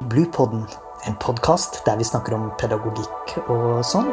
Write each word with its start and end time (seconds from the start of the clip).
Bluepodden, 0.00 0.62
en 1.06 1.14
podkast 1.18 1.80
der 1.86 1.96
vi 1.98 2.04
snakker 2.06 2.36
om 2.36 2.44
pedagogikk 2.60 3.32
og 3.50 3.80
sånn. 3.82 4.06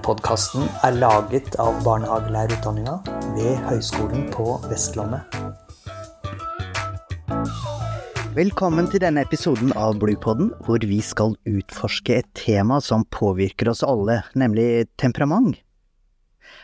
Podkasten 0.00 0.64
er 0.80 0.96
laget 0.96 1.60
av 1.60 1.76
barnehagelærerutdanninga 1.84 2.96
ved 3.36 3.60
Høgskolen 3.68 4.30
på 4.32 4.56
Vestlandet. 4.72 5.28
Velkommen 8.32 8.88
til 8.88 9.04
denne 9.04 9.28
episoden 9.28 9.76
av 9.76 10.00
Bluepodden, 10.00 10.54
hvor 10.64 10.80
vi 10.80 11.04
skal 11.04 11.36
utforske 11.44 12.22
et 12.22 12.32
tema 12.46 12.80
som 12.80 13.04
påvirker 13.12 13.74
oss 13.74 13.84
alle, 13.84 14.22
nemlig 14.32 14.86
temperament. 14.96 15.60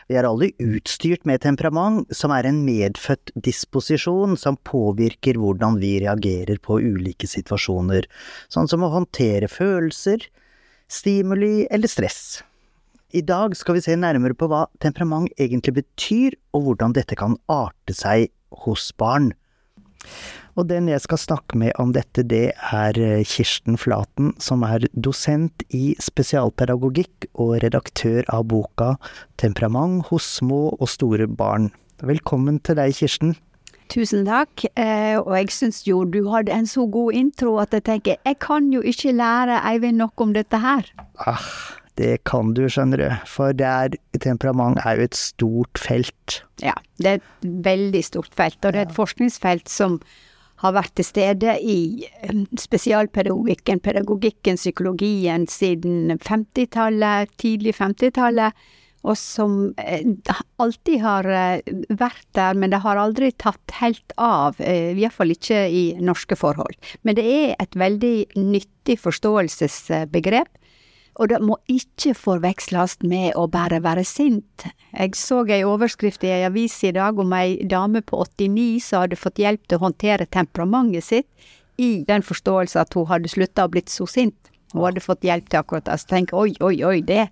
Vi 0.07 0.15
er 0.15 0.23
alle 0.23 0.53
utstyrt 0.63 1.25
med 1.27 1.41
temperament, 1.43 2.07
som 2.15 2.31
er 2.31 2.47
en 2.47 2.61
medfødt 2.63 3.33
disposisjon 3.43 4.37
som 4.39 4.59
påvirker 4.67 5.35
hvordan 5.39 5.81
vi 5.81 5.97
reagerer 6.05 6.61
på 6.63 6.79
ulike 6.79 7.27
situasjoner, 7.27 8.07
sånn 8.47 8.71
som 8.71 8.85
å 8.87 8.91
håndtere 8.93 9.51
følelser, 9.51 10.23
stimuli 10.87 11.67
eller 11.67 11.91
stress. 11.91 12.39
I 13.15 13.23
dag 13.23 13.55
skal 13.55 13.77
vi 13.77 13.83
se 13.83 13.95
nærmere 13.99 14.35
på 14.35 14.47
hva 14.51 14.65
temperament 14.83 15.31
egentlig 15.39 15.77
betyr, 15.81 16.39
og 16.55 16.69
hvordan 16.69 16.95
dette 16.95 17.15
kan 17.19 17.35
arte 17.51 17.95
seg 17.95 18.31
hos 18.63 18.89
barn. 18.99 19.33
Og 20.57 20.65
den 20.71 20.87
jeg 20.89 21.03
skal 21.03 21.19
snakke 21.21 21.57
med 21.61 21.75
om 21.77 21.91
dette, 21.93 22.23
det 22.25 22.49
er 22.73 22.97
eh, 22.97 23.21
Kirsten 23.29 23.77
Flaten, 23.77 24.31
som 24.41 24.63
er 24.65 24.87
dosent 24.97 25.61
i 25.69 25.91
spesialpedagogikk 26.01 27.27
og 27.37 27.59
redaktør 27.61 28.25
av 28.33 28.47
boka 28.49 28.95
Temperament 29.37 30.07
hos 30.09 30.25
små 30.39 30.71
og 30.73 30.89
store 30.89 31.29
barn. 31.29 31.69
Velkommen 32.01 32.57
til 32.65 32.79
deg, 32.79 32.95
Kirsten. 32.97 33.35
Tusen 33.93 34.25
takk, 34.27 34.65
eh, 34.73 35.15
og 35.21 35.29
jeg 35.37 35.53
syns 35.53 35.83
jo 35.85 36.01
du 36.09 36.23
hadde 36.33 36.51
en 36.51 36.65
så 36.67 36.87
god 36.89 37.15
intro 37.15 37.53
at 37.61 37.77
jeg 37.77 37.85
tenker 37.87 38.17
jeg 38.17 38.39
kan 38.43 38.73
jo 38.73 38.81
ikke 38.81 39.13
lære 39.15 39.61
Eivind 39.69 40.01
nok 40.01 40.25
om 40.25 40.33
dette 40.35 40.57
her. 40.59 40.89
Ah, 41.21 41.45
det 42.01 42.23
kan 42.27 42.55
du, 42.57 42.65
skjønner 42.65 42.99
du, 42.99 43.07
for 43.29 43.53
det 43.53 43.69
er, 43.69 43.99
temperament 44.25 44.81
er 44.83 44.97
jo 44.97 45.07
et 45.07 45.17
stort 45.17 45.81
felt. 45.81 46.41
Ja, 46.65 46.73
det 46.97 47.13
er 47.13 47.21
et 47.21 47.51
veldig 47.69 48.01
stort 48.09 48.33
felt, 48.33 48.57
og 48.65 48.73
det 48.73 48.81
er 48.81 48.89
et 48.89 48.97
forskningsfelt 48.97 49.69
som 49.71 50.01
har 50.63 50.73
vært 50.77 50.95
til 50.97 51.05
stede 51.05 51.57
i 51.61 51.77
eh, 52.07 52.33
spesialpedagogikken, 52.57 53.81
pedagogikken, 53.83 54.57
psykologien 54.59 55.47
siden 55.51 56.17
50-tallet, 56.17 57.31
tidlig 57.41 57.75
50-tallet, 57.77 58.67
og 59.07 59.15
som 59.19 59.57
eh, 59.77 60.03
alltid 60.57 61.03
har 61.03 61.29
eh, 61.29 61.73
vært 61.93 62.25
der, 62.37 62.57
men 62.57 62.73
det 62.73 62.81
har 62.85 62.99
aldri 63.01 63.31
tatt 63.37 63.77
helt 63.79 64.15
av, 64.17 64.57
iallfall 64.61 65.35
ikke 65.35 65.67
i 65.69 65.83
norske 66.01 66.37
forhold. 66.39 66.77
Men 67.05 67.19
det 67.19 67.27
er 67.27 67.57
et 67.61 67.77
veldig 67.77 68.15
nyttig 68.41 68.97
forståelsesbegrep 69.03 70.49
og 71.17 71.29
det 71.31 71.39
må 71.41 71.57
ikke 71.71 72.13
forveksles 72.17 72.97
med 73.01 73.33
å 73.37 73.47
bare 73.51 73.79
være 73.83 74.03
sint. 74.05 74.67
Jeg 74.93 75.17
så 75.17 75.41
ei 75.49 75.63
overskrift 75.65 76.23
i 76.25 76.33
ei 76.35 76.43
avis 76.47 76.75
i 76.85 76.93
dag 76.95 77.17
om 77.19 77.33
ei 77.33 77.57
dame 77.65 78.03
på 78.05 78.21
89 78.23 78.83
som 78.85 79.05
hadde 79.05 79.19
fått 79.19 79.41
hjelp 79.41 79.65
til 79.65 79.79
å 79.79 79.87
håndtere 79.87 80.29
temperamentet 80.29 81.07
sitt, 81.07 81.29
i 81.77 82.03
den 82.07 82.23
forståelse 82.25 82.79
at 82.81 82.95
hun 82.97 83.05
hadde 83.09 83.29
slutta 83.29 83.67
å 83.67 83.71
blitt 83.73 83.91
så 83.93 84.07
sint. 84.09 84.49
Hun 84.73 84.83
hadde 84.83 85.03
fått 85.03 85.25
hjelp 85.25 85.47
til 85.49 85.61
akkurat 85.61 85.85
det. 85.87 85.97
Så 86.01 86.09
tenk 86.09 86.33
oi, 86.35 86.51
oi, 86.65 86.75
oi, 86.85 86.97
det, 87.05 87.27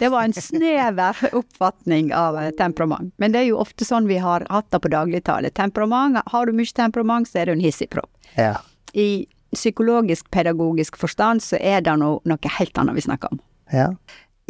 det 0.00 0.08
var 0.12 0.26
en 0.26 0.34
snever 0.34 1.20
oppfatning 1.40 2.10
av 2.16 2.38
temperament. 2.58 3.12
Men 3.22 3.34
det 3.34 3.42
er 3.42 3.50
jo 3.52 3.60
ofte 3.62 3.86
sånn 3.86 4.08
vi 4.10 4.18
har 4.22 4.46
hatt 4.50 4.70
det 4.72 4.80
på 4.82 4.92
dagligtale. 4.92 5.52
Temperament, 5.54 6.22
har 6.32 6.48
du 6.48 6.56
mye 6.56 6.76
temperament, 6.76 7.28
så 7.28 7.42
er 7.42 7.50
du 7.50 7.56
en 7.56 7.64
hissigpropp. 7.64 8.10
Ja. 8.36 8.56
I 8.92 9.26
psykologisk-pedagogisk 9.54 10.96
forstand, 11.00 11.44
så 11.44 11.60
er 11.60 11.84
det 11.84 11.94
noe, 12.00 12.20
noe 12.28 12.54
helt 12.58 12.78
annet 12.80 12.98
vi 12.98 13.06
snakker 13.06 13.32
om. 13.32 13.42
Ja. 13.72 13.92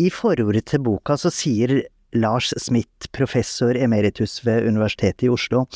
I 0.01 0.09
forordet 0.11 0.67
til 0.71 0.83
boka 0.83 1.19
så 1.21 1.31
sier 1.33 1.83
Lars 2.13 2.53
Smith, 2.61 3.09
professor 3.13 3.77
emeritus 3.77 4.41
ved 4.47 4.67
Universitetet 4.69 5.27
i 5.29 5.33
Oslo, 5.33 5.67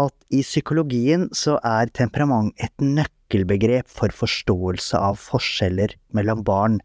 at 0.00 0.14
i 0.32 0.40
psykologien 0.44 1.28
så 1.36 1.58
er 1.66 1.92
temperament 1.92 2.52
et 2.60 2.72
nøkkelbegrep 2.80 3.88
for 3.88 4.12
forståelse 4.14 4.96
av 4.96 5.20
forskjeller 5.20 5.96
mellom 6.16 6.44
barn. 6.44 6.80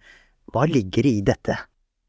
Hva 0.52 0.68
ligger 0.68 1.08
i 1.08 1.20
dette? 1.24 1.56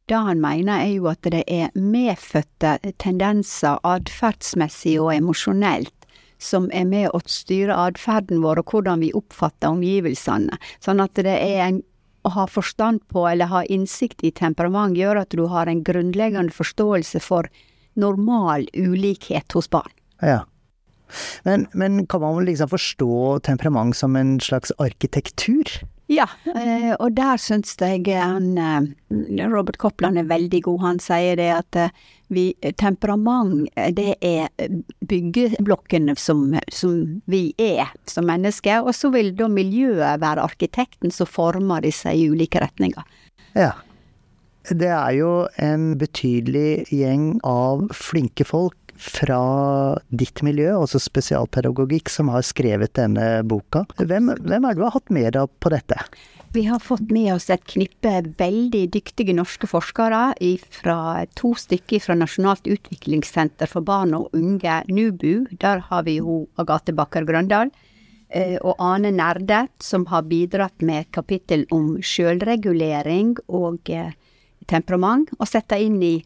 Det 0.08 0.16
han 0.24 0.40
mener 0.40 0.80
er 0.86 0.94
jo 0.96 1.08
at 1.10 1.26
det 1.28 1.42
er 1.52 1.74
medfødte 1.76 2.78
tendenser 3.02 3.78
atferdsmessig 3.84 4.96
og 5.02 5.12
emosjonelt 5.18 5.97
som 6.38 6.70
er 6.72 6.86
med 6.88 7.10
å 7.14 7.20
styre 7.26 7.76
atferden 7.88 8.42
vår 8.44 8.62
og 8.62 8.72
hvordan 8.72 9.02
vi 9.04 9.12
oppfatter 9.16 9.70
omgivelsene. 9.74 10.58
Sånn 10.84 11.02
at 11.02 11.18
det 11.18 11.34
er 11.34 11.62
en 11.66 11.82
å 12.26 12.34
ha 12.34 12.46
forstand 12.50 13.04
på 13.12 13.24
eller 13.28 13.50
ha 13.52 13.64
innsikt 13.72 14.24
i 14.26 14.32
temperament 14.34 14.98
gjør 14.98 15.22
at 15.22 15.34
du 15.34 15.46
har 15.50 15.70
en 15.70 15.82
grunnleggende 15.86 16.54
forståelse 16.54 17.22
for 17.24 17.48
normal 17.98 18.66
ulikhet 18.74 19.54
hos 19.56 19.70
barn. 19.70 19.92
Ja. 20.22 20.42
Men, 21.48 21.66
men 21.72 22.06
kan 22.06 22.20
man 22.24 22.44
liksom 22.44 22.72
forstå 22.72 23.38
temperament 23.48 23.96
som 23.96 24.16
en 24.16 24.36
slags 24.40 24.72
arkitektur? 24.78 25.78
Ja, 26.08 26.24
eh, 26.56 26.94
og 26.96 27.12
der 27.18 27.36
syns 27.36 27.74
jeg 27.76 28.06
han 28.16 28.54
eh, 28.56 28.86
Robert 29.52 29.76
Kopland 29.76 30.16
er 30.16 30.30
veldig 30.30 30.62
god. 30.64 30.78
Han 30.80 31.00
sier 31.04 31.36
det 31.36 31.48
at 31.52 31.76
eh, 31.76 31.98
vi, 32.32 32.44
temperament, 32.80 33.68
det 33.96 34.14
er 34.24 34.48
byggeblokkene 35.08 36.16
som, 36.16 36.56
som, 36.72 37.20
vi 37.28 37.52
er 37.60 37.92
som 38.08 38.24
mennesker, 38.28 38.88
og 38.88 38.96
så 38.96 39.12
vil 39.12 39.34
da 39.36 39.50
miljøet 39.52 40.24
være 40.24 40.48
arkitekten 40.48 41.12
som 41.12 41.28
former 41.28 41.84
disse 41.84 42.12
i 42.12 42.24
ulike 42.32 42.64
retninger. 42.64 43.04
Ja. 43.56 43.74
Det 44.68 44.90
er 44.92 45.12
jo 45.16 45.30
en 45.64 45.94
betydelig 45.96 46.90
gjeng 46.92 47.38
av 47.46 47.86
flinke 47.96 48.44
folk 48.44 48.87
fra 48.98 49.40
ditt 50.10 50.42
miljø, 50.46 50.72
altså 50.80 51.00
spesialpedagogikk, 51.02 52.10
som 52.10 52.32
har 52.34 52.46
skrevet 52.46 52.96
denne 52.98 53.44
boka. 53.48 53.84
Hvem, 53.98 54.34
hvem 54.42 54.66
er 54.66 54.74
det 54.74 54.80
du 54.80 54.84
har 54.86 54.96
hatt 54.96 55.14
med 55.14 55.32
deg 55.36 55.54
på 55.62 55.72
dette? 55.74 56.00
Vi 56.56 56.62
har 56.64 56.80
fått 56.80 57.10
med 57.12 57.34
oss 57.34 57.50
et 57.52 57.64
knippe 57.68 58.10
veldig 58.40 58.86
dyktige 58.94 59.34
norske 59.36 59.68
forskere, 59.68 60.32
fra 60.72 61.26
to 61.36 61.52
stykker 61.52 62.00
fra 62.00 62.16
Nasjonalt 62.16 62.64
utviklingssenter 62.64 63.68
for 63.68 63.84
barn 63.84 64.16
og 64.16 64.32
unge, 64.32 64.80
NUBU. 64.88 65.58
Der 65.60 65.84
har 65.90 66.06
vi 66.08 66.16
jo 66.22 66.46
Agathe 66.56 66.96
Bakker 66.96 67.28
Grøndal. 67.28 67.70
Eh, 68.28 68.56
og 68.60 68.76
Ane 68.80 69.10
Nerde, 69.12 69.66
som 69.80 70.04
har 70.08 70.26
bidratt 70.28 70.82
med 70.84 71.06
et 71.06 71.12
kapittel 71.16 71.64
om 71.72 71.94
sjølregulering 72.04 73.36
og 73.48 73.88
eh, 73.88 74.12
temperament, 74.68 75.30
og 75.38 75.48
sett 75.48 75.72
inn 75.76 75.96
i 76.04 76.16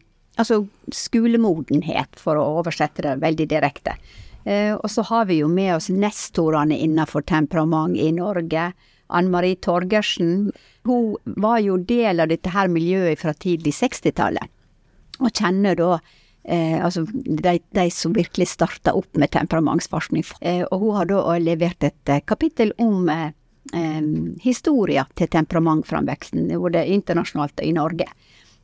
Altså 0.40 0.62
skolemodenhet, 0.94 2.16
for 2.16 2.40
å 2.40 2.46
oversette 2.62 3.04
det 3.04 3.18
veldig 3.20 3.46
direkte. 3.50 3.96
Eh, 4.44 4.72
og 4.74 4.88
så 4.90 5.04
har 5.10 5.28
vi 5.28 5.42
jo 5.42 5.50
med 5.50 5.74
oss 5.76 5.90
nestorene 5.92 6.78
innenfor 6.80 7.26
temperament 7.28 7.98
i 8.00 8.10
Norge. 8.16 8.72
Ann 9.12 9.28
Marie 9.30 9.56
Torgersen. 9.60 10.50
Hun 10.88 11.16
var 11.24 11.60
jo 11.60 11.76
del 11.76 12.22
av 12.22 12.32
dette 12.32 12.52
her 12.54 12.70
miljøet 12.72 13.20
fra 13.20 13.34
tidlig 13.36 13.74
60-tallet. 13.76 14.48
Og 15.20 15.30
kjenner 15.36 15.76
da 15.78 15.90
eh, 16.44 16.78
altså 16.82 17.04
de, 17.12 17.58
de, 17.60 17.86
som 17.92 18.16
virkelig 18.16 18.48
starta 18.54 18.94
opp 18.98 19.20
med 19.20 19.32
temperamentsforskning. 19.34 20.24
Eh, 20.40 20.64
og 20.70 20.86
hun 20.86 20.98
har 20.98 21.10
da 21.12 21.38
levert 21.42 21.86
et 21.86 22.12
eh, 22.12 22.24
kapittel 22.26 22.72
om 22.82 23.08
eh, 23.12 23.28
eh, 23.76 24.00
historia 24.42 25.06
til 25.18 25.30
temperamentframveksten, 25.36 26.48
både 26.56 26.86
internasjonalt 26.96 27.60
og 27.60 27.68
i 27.68 27.76
Norge. 27.76 28.08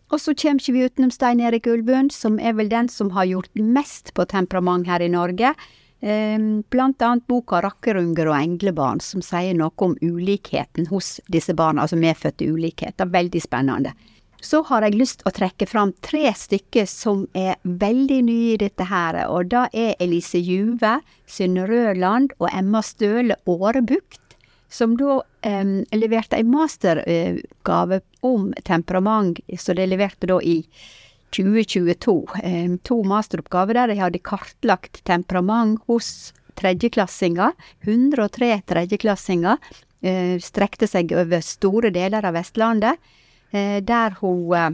Og 0.08 0.20
så 0.22 0.32
kommer 0.34 0.62
ikke 0.62 0.72
vi 0.72 0.86
utenom 0.88 1.10
Stein 1.12 1.40
Erik 1.44 1.66
Ulvund, 1.68 2.14
som 2.14 2.38
er 2.40 2.54
vel 2.56 2.70
den 2.72 2.88
som 2.88 3.12
har 3.12 3.28
gjort 3.28 3.50
mest 3.60 4.14
på 4.16 4.24
temperament 4.28 4.88
her 4.88 5.04
i 5.04 5.10
Norge. 5.12 5.52
Ehm, 6.00 6.62
blant 6.70 7.02
annet 7.02 7.26
boka 7.26 7.60
'Rakkerunger 7.60 8.28
og 8.28 8.36
englebarn', 8.38 9.02
som 9.02 9.20
sier 9.20 9.54
noe 9.54 9.72
om 9.76 9.96
ulikheten 10.00 10.86
hos 10.86 11.20
disse 11.28 11.54
barna, 11.54 11.82
altså 11.82 11.96
medfødte 11.96 12.46
ulikheter. 12.46 13.04
Veldig 13.04 13.42
spennende. 13.42 13.92
Så 14.40 14.62
har 14.62 14.82
jeg 14.82 14.94
lyst 14.94 15.24
å 15.26 15.34
trekke 15.34 15.66
fram 15.66 15.92
tre 16.00 16.30
stykker 16.30 16.86
som 16.86 17.26
er 17.34 17.56
veldig 17.64 18.22
nye 18.22 18.52
i 18.54 18.56
dette 18.56 18.84
her, 18.86 19.26
og 19.26 19.48
da 19.50 19.68
er 19.72 19.96
Elise 19.98 20.38
Juve, 20.38 21.00
Synne 21.26 21.66
og 22.38 22.48
Emma 22.52 22.80
Støle 22.80 23.34
Årebukt 23.46 24.27
som 24.68 24.96
da 24.96 25.20
um, 25.46 25.74
leverte 25.92 26.36
en 26.36 26.50
mastergave 26.52 28.00
om 28.20 28.50
temperament, 28.64 29.40
så 29.58 29.74
de 29.74 29.86
leverte 29.88 30.28
da 30.28 30.40
i 30.42 30.60
2022. 31.36 32.16
Um, 32.44 32.78
to 32.78 33.02
masteroppgaver 33.04 33.74
der 33.74 33.92
de 33.92 34.00
hadde 34.00 34.22
kartlagt 34.24 35.02
temperament 35.08 35.80
hos 35.88 36.32
tredjeklassinger. 36.58 37.52
103 37.86 38.62
tredjeklassinger. 38.66 39.56
uh, 40.04 40.36
strekte 40.38 40.86
seg 40.86 41.12
over 41.12 41.40
store 41.42 41.90
deler 41.90 42.24
av 42.24 42.36
Vestlandet, 42.38 43.00
uh, 43.54 43.78
der 43.80 44.20
hun 44.20 44.44
uh, 44.52 44.70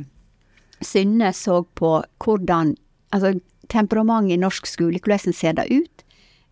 Synne 0.84 1.30
så 1.32 1.62
på 1.78 2.02
hvordan 2.20 2.74
Altså 3.14 3.38
temperament 3.70 4.32
i 4.34 4.36
norsk 4.36 4.66
skole, 4.66 4.98
hvordan 4.98 5.32
ser 5.32 5.52
det 5.54 5.68
ut? 5.70 6.03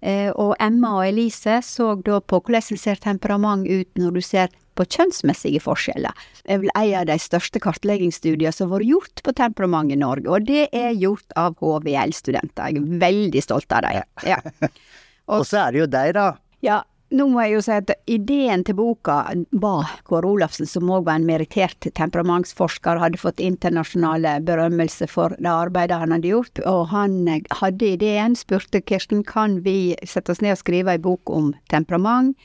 Eh, 0.02 0.30
og 0.34 0.56
Emma 0.62 0.96
og 0.98 1.06
Elise 1.06 1.60
så 1.62 1.94
da 2.02 2.18
på 2.18 2.40
hvordan 2.42 2.78
ser 2.80 2.98
temperament 3.02 3.68
ut 3.70 4.00
når 4.00 4.18
du 4.18 4.20
ser 4.26 4.50
på 4.74 4.86
kjønnsmessige 4.88 5.60
forskjeller. 5.62 6.16
Det 6.42 6.54
er 6.54 6.62
vel 6.62 6.72
en 6.74 6.94
av 7.02 7.08
de 7.10 7.18
største 7.20 7.60
kartleggingsstudiene 7.62 8.54
som 8.54 8.70
har 8.70 8.80
vært 8.80 8.90
gjort 8.90 9.22
på 9.26 9.34
temperament 9.36 9.92
i 9.92 9.98
Norge, 10.00 10.28
og 10.32 10.48
det 10.48 10.68
er 10.72 10.96
gjort 10.96 11.36
av 11.38 11.58
HVL-studenter. 11.60 12.72
Jeg 12.72 12.80
er 12.80 13.02
veldig 13.04 13.44
stolt 13.44 13.76
av 13.76 13.84
dem. 13.86 14.08
Ja. 14.26 14.40
Og 15.32 15.44
så 15.46 15.66
er 15.66 15.74
det 15.74 15.84
jo 15.84 15.90
deg, 15.92 16.14
da. 16.16 16.26
Ja, 16.64 16.80
nå 17.12 17.26
må 17.28 17.42
jeg 17.44 17.52
jo 17.54 17.60
si 17.64 17.74
at 17.76 17.92
ideen 18.10 18.64
til 18.66 18.76
boka 18.78 19.16
var 19.60 19.90
Kåre 20.08 20.30
Olafsen, 20.32 20.68
som 20.68 20.90
òg 20.92 21.06
var 21.08 21.20
en 21.20 21.28
merittert 21.28 21.88
temperamentsforsker, 21.98 23.00
hadde 23.02 23.20
fått 23.20 23.42
internasjonale 23.42 24.38
berømmelse 24.46 25.08
for 25.12 25.36
det 25.38 25.52
arbeidet 25.52 26.00
han 26.00 26.14
hadde 26.16 26.32
gjort. 26.32 26.62
Og 26.68 26.88
han 26.94 27.20
hadde 27.60 27.92
ideen, 27.94 28.36
spurte 28.38 28.80
Kirsten 28.80 29.24
kan 29.28 29.60
vi 29.66 29.94
sette 30.08 30.32
oss 30.32 30.42
ned 30.44 30.56
og 30.56 30.62
skrive 30.64 30.96
ei 30.96 31.02
bok 31.02 31.32
om 31.32 31.52
temperament. 31.72 32.36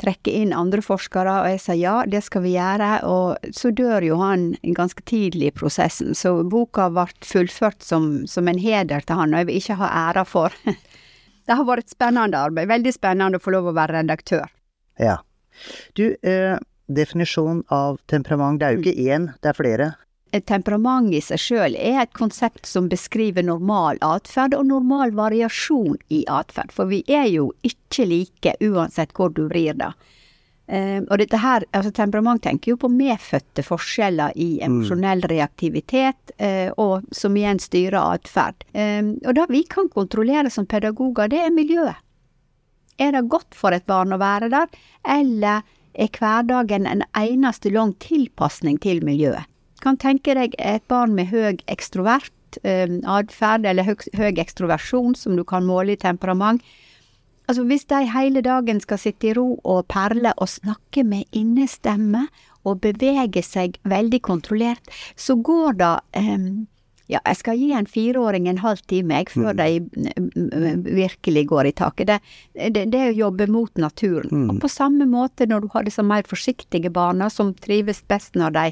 Trekke 0.00 0.32
inn 0.32 0.54
andre 0.56 0.80
forskere, 0.80 1.42
og 1.42 1.50
jeg 1.52 1.60
sa 1.60 1.74
ja, 1.76 1.96
det 2.08 2.22
skal 2.24 2.46
vi 2.46 2.54
gjøre. 2.54 2.92
Og 3.04 3.52
så 3.56 3.68
dør 3.76 4.06
jo 4.06 4.20
han 4.22 4.54
ganske 4.76 5.04
tidlig 5.04 5.50
i 5.50 5.56
prosessen, 5.60 6.14
så 6.16 6.38
boka 6.40 6.88
ble 6.94 7.10
fullført 7.26 7.84
som, 7.84 8.24
som 8.24 8.48
en 8.48 8.60
heder 8.62 9.04
til 9.04 9.20
han, 9.20 9.34
og 9.34 9.42
jeg 9.42 9.50
vil 9.50 9.60
ikke 9.60 9.80
ha 9.82 9.92
æra 10.08 10.24
for 10.24 10.56
Det 11.50 11.56
har 11.58 11.66
vært 11.66 11.88
et 11.88 11.90
spennende 11.96 12.38
arbeid. 12.38 12.68
Veldig 12.70 12.92
spennende 12.94 13.40
å 13.40 13.42
få 13.42 13.50
lov 13.56 13.72
å 13.72 13.74
være 13.74 13.96
redaktør. 14.04 14.46
Ja. 15.02 15.16
Du, 15.98 16.14
eh, 16.22 16.60
definisjonen 16.86 17.64
av 17.74 17.98
temperament, 18.06 18.60
det 18.60 18.68
er 18.68 18.76
jo 18.76 18.84
ikke 18.84 19.10
én, 19.10 19.26
det 19.42 19.50
er 19.50 19.58
flere. 19.58 19.88
Et 20.32 20.46
temperament 20.46 21.10
i 21.10 21.18
seg 21.18 21.42
sjøl 21.42 21.74
er 21.74 22.04
et 22.04 22.12
konsept 22.14 22.66
som 22.70 22.86
beskriver 22.88 23.42
normal 23.42 23.98
atferd 24.00 24.54
og 24.54 24.68
normal 24.68 25.10
variasjon 25.10 25.98
i 26.08 26.22
atferd, 26.30 26.70
for 26.70 26.86
vi 26.86 27.02
er 27.08 27.26
jo 27.26 27.50
ikke 27.66 28.06
like 28.06 28.54
uansett 28.62 29.10
hvor 29.18 29.34
du 29.34 29.48
vrir 29.48 29.74
det. 29.74 29.90
Uh, 30.70 31.02
og 31.10 31.18
dette 31.18 31.38
her, 31.42 31.64
altså 31.74 31.90
temperament 31.90 32.44
tenker 32.44 32.70
jo 32.70 32.78
på 32.78 32.90
medfødte 32.94 33.64
forskjeller 33.66 34.36
i 34.38 34.52
mm. 34.60 34.66
emosjonell 34.68 35.24
reaktivitet, 35.32 36.34
uh, 36.38 36.70
og 36.78 37.08
som 37.16 37.34
igjen 37.34 37.58
styrer 37.58 37.98
atferd. 37.98 38.62
Uh, 38.70 39.16
og 39.26 39.34
det 39.34 39.48
vi 39.50 39.64
kan 39.66 39.90
kontrollere 39.90 40.52
som 40.54 40.68
pedagoger, 40.70 41.32
det 41.32 41.42
er 41.42 41.54
miljøet. 41.54 41.98
Er 43.02 43.16
det 43.16 43.26
godt 43.32 43.56
for 43.56 43.74
et 43.74 43.86
barn 43.90 44.14
å 44.14 44.20
være 44.20 44.50
der, 44.52 44.68
eller 45.08 45.64
er 45.90 46.12
hverdagen 46.20 46.86
en 46.86 47.02
eneste 47.18 47.72
lang 47.74 47.96
tilpasning 47.98 48.78
til 48.84 49.02
miljøet? 49.02 49.48
Kan 49.82 49.98
tenke 49.98 50.36
deg 50.36 50.54
et 50.60 50.84
barn 50.92 51.16
med 51.16 51.32
høy 51.32 51.56
ekstrovert 51.72 52.30
atferd, 52.60 53.64
eller 53.66 53.86
høy, 53.86 53.96
høy 54.18 54.38
ekstroversjon, 54.42 55.16
som 55.16 55.38
du 55.38 55.42
kan 55.46 55.64
måle 55.66 55.94
i 55.94 56.00
temperament 56.00 56.62
Altså, 57.50 57.64
hvis 57.66 57.88
de 57.90 58.04
hele 58.06 58.44
dagen 58.46 58.78
skal 58.78 59.00
sitte 59.02 59.32
i 59.32 59.34
ro 59.34 59.56
og 59.66 59.88
perle 59.90 60.30
og 60.38 60.52
snakke 60.52 61.02
med 61.02 61.26
innestemme 61.34 62.28
og 62.62 62.82
bevege 62.84 63.42
seg 63.42 63.80
veldig 63.90 64.20
kontrollert, 64.22 64.92
så 65.18 65.34
går 65.34 65.80
det 65.80 65.96
um, 66.20 66.68
ja, 67.10 67.18
jeg 67.24 67.40
skal 67.40 67.58
gi 67.58 67.72
en 67.74 67.88
fireåring 67.90 68.46
en 68.46 68.60
halv 68.62 68.84
time 68.90 69.18
jeg, 69.18 69.32
før 69.34 69.56
mm. 69.58 69.62
de 70.84 70.92
virkelig 70.94 71.42
går 71.50 71.72
i 71.72 71.74
taket. 71.80 72.12
Det, 72.12 72.18
det, 72.76 72.86
det 72.92 73.00
er 73.00 73.10
å 73.10 73.18
jobbe 73.24 73.48
mot 73.50 73.82
naturen. 73.82 74.30
Mm. 74.30 74.46
Og 74.52 74.60
på 74.62 74.70
samme 74.70 75.08
måte 75.10 75.48
når 75.50 75.64
du 75.64 75.70
har 75.74 75.88
disse 75.88 76.04
mer 76.06 76.22
forsiktige 76.30 76.92
barna 76.94 77.26
som 77.32 77.50
trives 77.66 78.04
best 78.06 78.38
når 78.38 78.54
de 78.60 78.66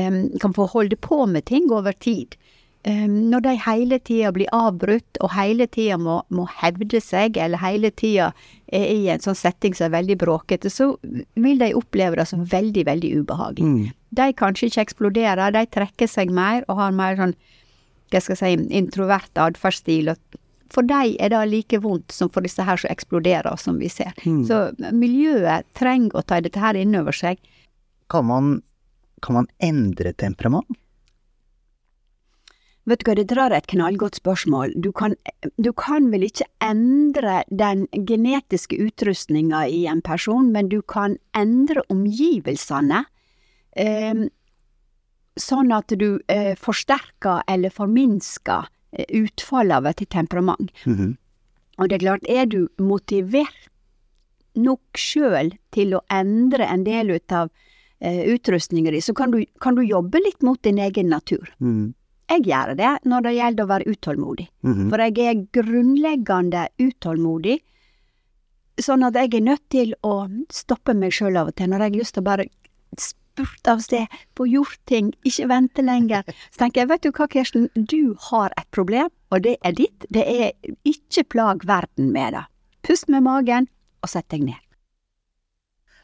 um, 0.00 0.18
kan 0.40 0.56
få 0.56 0.70
holde 0.72 0.96
på 0.96 1.26
med 1.28 1.44
ting 1.50 1.68
over 1.68 1.92
tid. 1.92 2.38
Ehm, 2.84 3.30
når 3.32 3.40
de 3.46 3.52
hele 3.64 3.98
tida 4.04 4.30
blir 4.36 4.50
avbrutt, 4.52 5.18
og 5.24 5.32
hele 5.32 5.66
tida 5.72 5.96
må, 5.96 6.18
må, 6.28 6.44
hevde 6.60 7.00
seg, 7.00 7.38
eller 7.40 7.62
hele 7.62 7.88
tida 7.96 8.28
er 8.68 8.84
i 8.92 9.08
en 9.12 9.24
sånn 9.24 9.38
setting 9.38 9.76
som 9.76 9.88
er 9.88 9.94
veldig 9.96 10.18
bråkete, 10.20 10.68
så 10.72 10.90
vil 11.40 11.62
de 11.62 11.70
oppleve 11.78 12.20
det 12.20 12.28
som 12.28 12.44
veldig, 12.44 12.84
veldig 12.90 13.12
ubehagelig. 13.22 13.70
Mm. 13.70 13.94
De 14.20 14.28
kanskje 14.36 14.68
ikke 14.68 14.84
eksploderer, 14.84 15.56
de 15.56 15.64
trekker 15.72 16.10
seg 16.10 16.34
mer 16.34 16.68
og 16.68 16.82
har 16.82 16.92
mer 16.96 17.16
sånn, 17.22 17.34
hva 18.12 18.20
skal 18.20 18.36
jeg 18.36 18.60
si, 18.60 18.68
introvert 18.76 19.40
atferdsstil. 19.46 20.12
For 20.74 20.84
dem 20.84 21.16
er 21.16 21.32
det 21.32 21.42
like 21.48 21.80
vondt 21.80 22.12
som 22.12 22.28
for 22.28 22.44
disse 22.44 22.68
her 22.68 22.76
som 22.80 22.92
eksploderer, 22.92 23.56
som 23.56 23.80
vi 23.80 23.88
ser. 23.88 24.12
Mm. 24.28 24.44
Så 24.44 24.60
miljøet 24.92 25.64
trenger 25.78 26.20
å 26.20 26.26
ta 26.26 26.42
dette 26.44 26.60
her 26.60 26.76
inn 26.76 26.92
over 27.00 27.16
seg. 27.16 27.40
Kan 28.12 28.28
man, 28.28 28.56
kan 29.24 29.40
man 29.40 29.52
endre 29.64 30.12
temperament? 30.12 30.68
Vet 32.84 33.00
du 33.00 33.08
hva, 33.08 33.14
det 33.16 33.30
drar 33.32 33.54
et 33.56 33.66
knallgodt 33.70 34.18
spørsmål. 34.20 34.74
Du 34.76 34.90
kan, 34.92 35.14
du 35.56 35.70
kan 35.72 36.10
vel 36.12 36.26
ikke 36.26 36.44
endre 36.64 37.40
den 37.48 37.86
genetiske 37.96 38.76
utrustninga 38.76 39.64
i 39.72 39.86
en 39.88 40.02
person, 40.04 40.50
men 40.52 40.68
du 40.68 40.82
kan 40.82 41.16
endre 41.32 41.84
omgivelsene. 41.88 43.06
Eh, 43.80 44.26
sånn 45.40 45.72
at 45.74 45.96
du 45.98 46.20
eh, 46.28 46.54
forsterker 46.60 47.42
eller 47.50 47.72
forminsker 47.72 48.68
eh, 48.92 49.08
utfallet 49.22 49.80
av 49.80 49.86
et 49.86 50.08
temperament. 50.10 50.70
Mm 50.84 50.96
-hmm. 50.96 51.16
Og 51.78 51.88
det 51.88 51.94
er 51.94 52.04
klart, 52.06 52.28
er 52.28 52.46
du 52.46 52.68
motivert 52.78 53.70
nok 54.54 54.98
sjøl 54.98 55.54
til 55.74 55.94
å 55.94 56.04
endre 56.12 56.66
en 56.70 56.84
del 56.84 57.10
ut 57.10 57.32
av 57.32 57.50
eh, 57.98 58.22
utrustninga 58.30 58.90
di, 58.90 59.00
så 59.00 59.14
kan 59.14 59.30
du, 59.30 59.44
kan 59.60 59.74
du, 59.74 59.82
jobbe 59.82 60.20
litt 60.22 60.42
mot 60.42 60.62
din 60.62 60.78
egen 60.78 61.10
natur. 61.10 61.50
Mm. 61.58 61.94
Jeg 62.32 62.46
gjør 62.48 62.74
det 62.78 62.90
når 63.04 63.26
det 63.26 63.34
gjelder 63.36 63.64
å 63.64 63.70
være 63.70 63.90
utålmodig. 63.92 64.48
Mm 64.62 64.74
-hmm. 64.74 64.90
For 64.90 64.98
jeg 64.98 65.18
er 65.18 65.46
grunnleggende 65.52 66.68
utålmodig, 66.78 67.58
sånn 68.80 69.04
at 69.04 69.14
jeg 69.14 69.34
er 69.34 69.40
nødt 69.40 69.68
til 69.70 69.94
å 70.02 70.28
stoppe 70.50 70.94
meg 70.94 71.12
sjøl 71.12 71.36
av 71.36 71.48
og 71.48 71.54
til 71.54 71.70
når 71.70 71.80
jeg 71.80 71.90
har 71.90 71.98
lyst 71.98 72.14
til 72.14 72.22
å 72.22 72.30
bare 72.30 72.46
spurte 72.98 73.70
av 73.70 73.78
sted, 73.78 74.06
få 74.36 74.46
gjort 74.46 74.78
ting, 74.86 75.12
ikke 75.24 75.48
vente 75.48 75.82
lenger. 75.82 76.22
Så 76.50 76.58
tenker 76.58 76.80
jeg, 76.80 76.88
vet 76.88 77.02
du 77.02 77.10
hva 77.10 77.28
Kirsten, 77.28 77.68
du 77.74 78.14
har 78.30 78.50
et 78.56 78.70
problem, 78.70 79.10
og 79.30 79.42
det 79.42 79.56
er 79.62 79.72
ditt. 79.72 80.06
Det 80.08 80.24
er 80.24 80.52
ikke 80.84 81.24
plag 81.24 81.66
verden 81.66 82.12
med 82.12 82.32
det. 82.32 82.44
Pust 82.82 83.08
med 83.08 83.22
magen, 83.22 83.68
og 84.02 84.08
sett 84.08 84.28
deg 84.30 84.44
ned. 84.44 84.60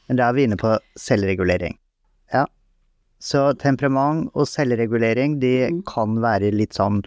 Men 0.08 0.16
da 0.16 0.28
er 0.28 0.32
vi 0.34 0.43
inne 0.43 0.56
på 0.58 0.73
selvregulering. 0.99 1.76
Ja, 2.32 2.46
så 3.20 3.50
temperament 3.61 4.31
og 4.32 4.49
selvregulering, 4.49 5.38
de 5.43 5.55
mm. 5.69 5.82
kan 5.88 6.17
være 6.22 6.52
litt 6.56 6.76
sånn 6.78 7.02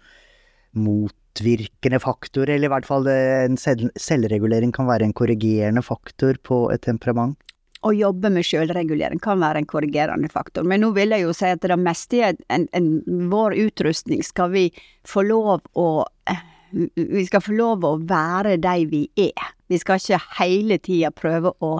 motvirkende 0.78 2.00
faktor, 2.02 2.50
eller 2.50 2.70
i 2.70 2.74
hvert 2.74 2.88
fall 2.88 3.10
en 3.10 3.58
selvregulering 3.58 4.74
kan 4.74 4.90
være 4.90 5.10
en 5.10 5.18
korrigerende 5.18 5.84
faktor 5.86 6.38
på 6.46 6.68
et 6.74 6.86
temperament. 6.86 7.38
Å 7.84 7.92
jobbe 7.92 8.30
med 8.32 8.46
selvregulering 8.48 9.20
kan 9.20 9.42
være 9.44 9.60
en 9.60 9.68
korrigerende 9.68 10.30
faktor, 10.32 10.64
men 10.64 10.86
nå 10.86 10.94
vil 10.96 11.12
jeg 11.12 11.26
jo 11.26 11.34
si 11.36 11.50
at 11.52 11.66
det 11.66 11.78
meste 11.82 12.22
i 12.22 12.24
en, 12.30 12.70
en, 12.72 12.90
vår 13.34 13.58
utrustning 13.66 14.24
skal 14.24 14.54
vi 14.54 14.70
få 15.10 15.26
lov 15.28 15.66
å 15.76 15.88
eh, 16.32 16.46
vi 16.74 17.26
skal 17.28 17.44
få 17.44 17.54
lov 17.54 17.84
å 17.86 17.98
være 18.02 18.56
de 18.62 18.88
vi 18.90 19.04
er. 19.20 19.52
Vi 19.70 19.78
skal 19.78 20.00
ikke 20.00 20.40
hele 20.40 20.80
tida 20.82 21.12
prøve 21.14 21.52
å 21.62 21.76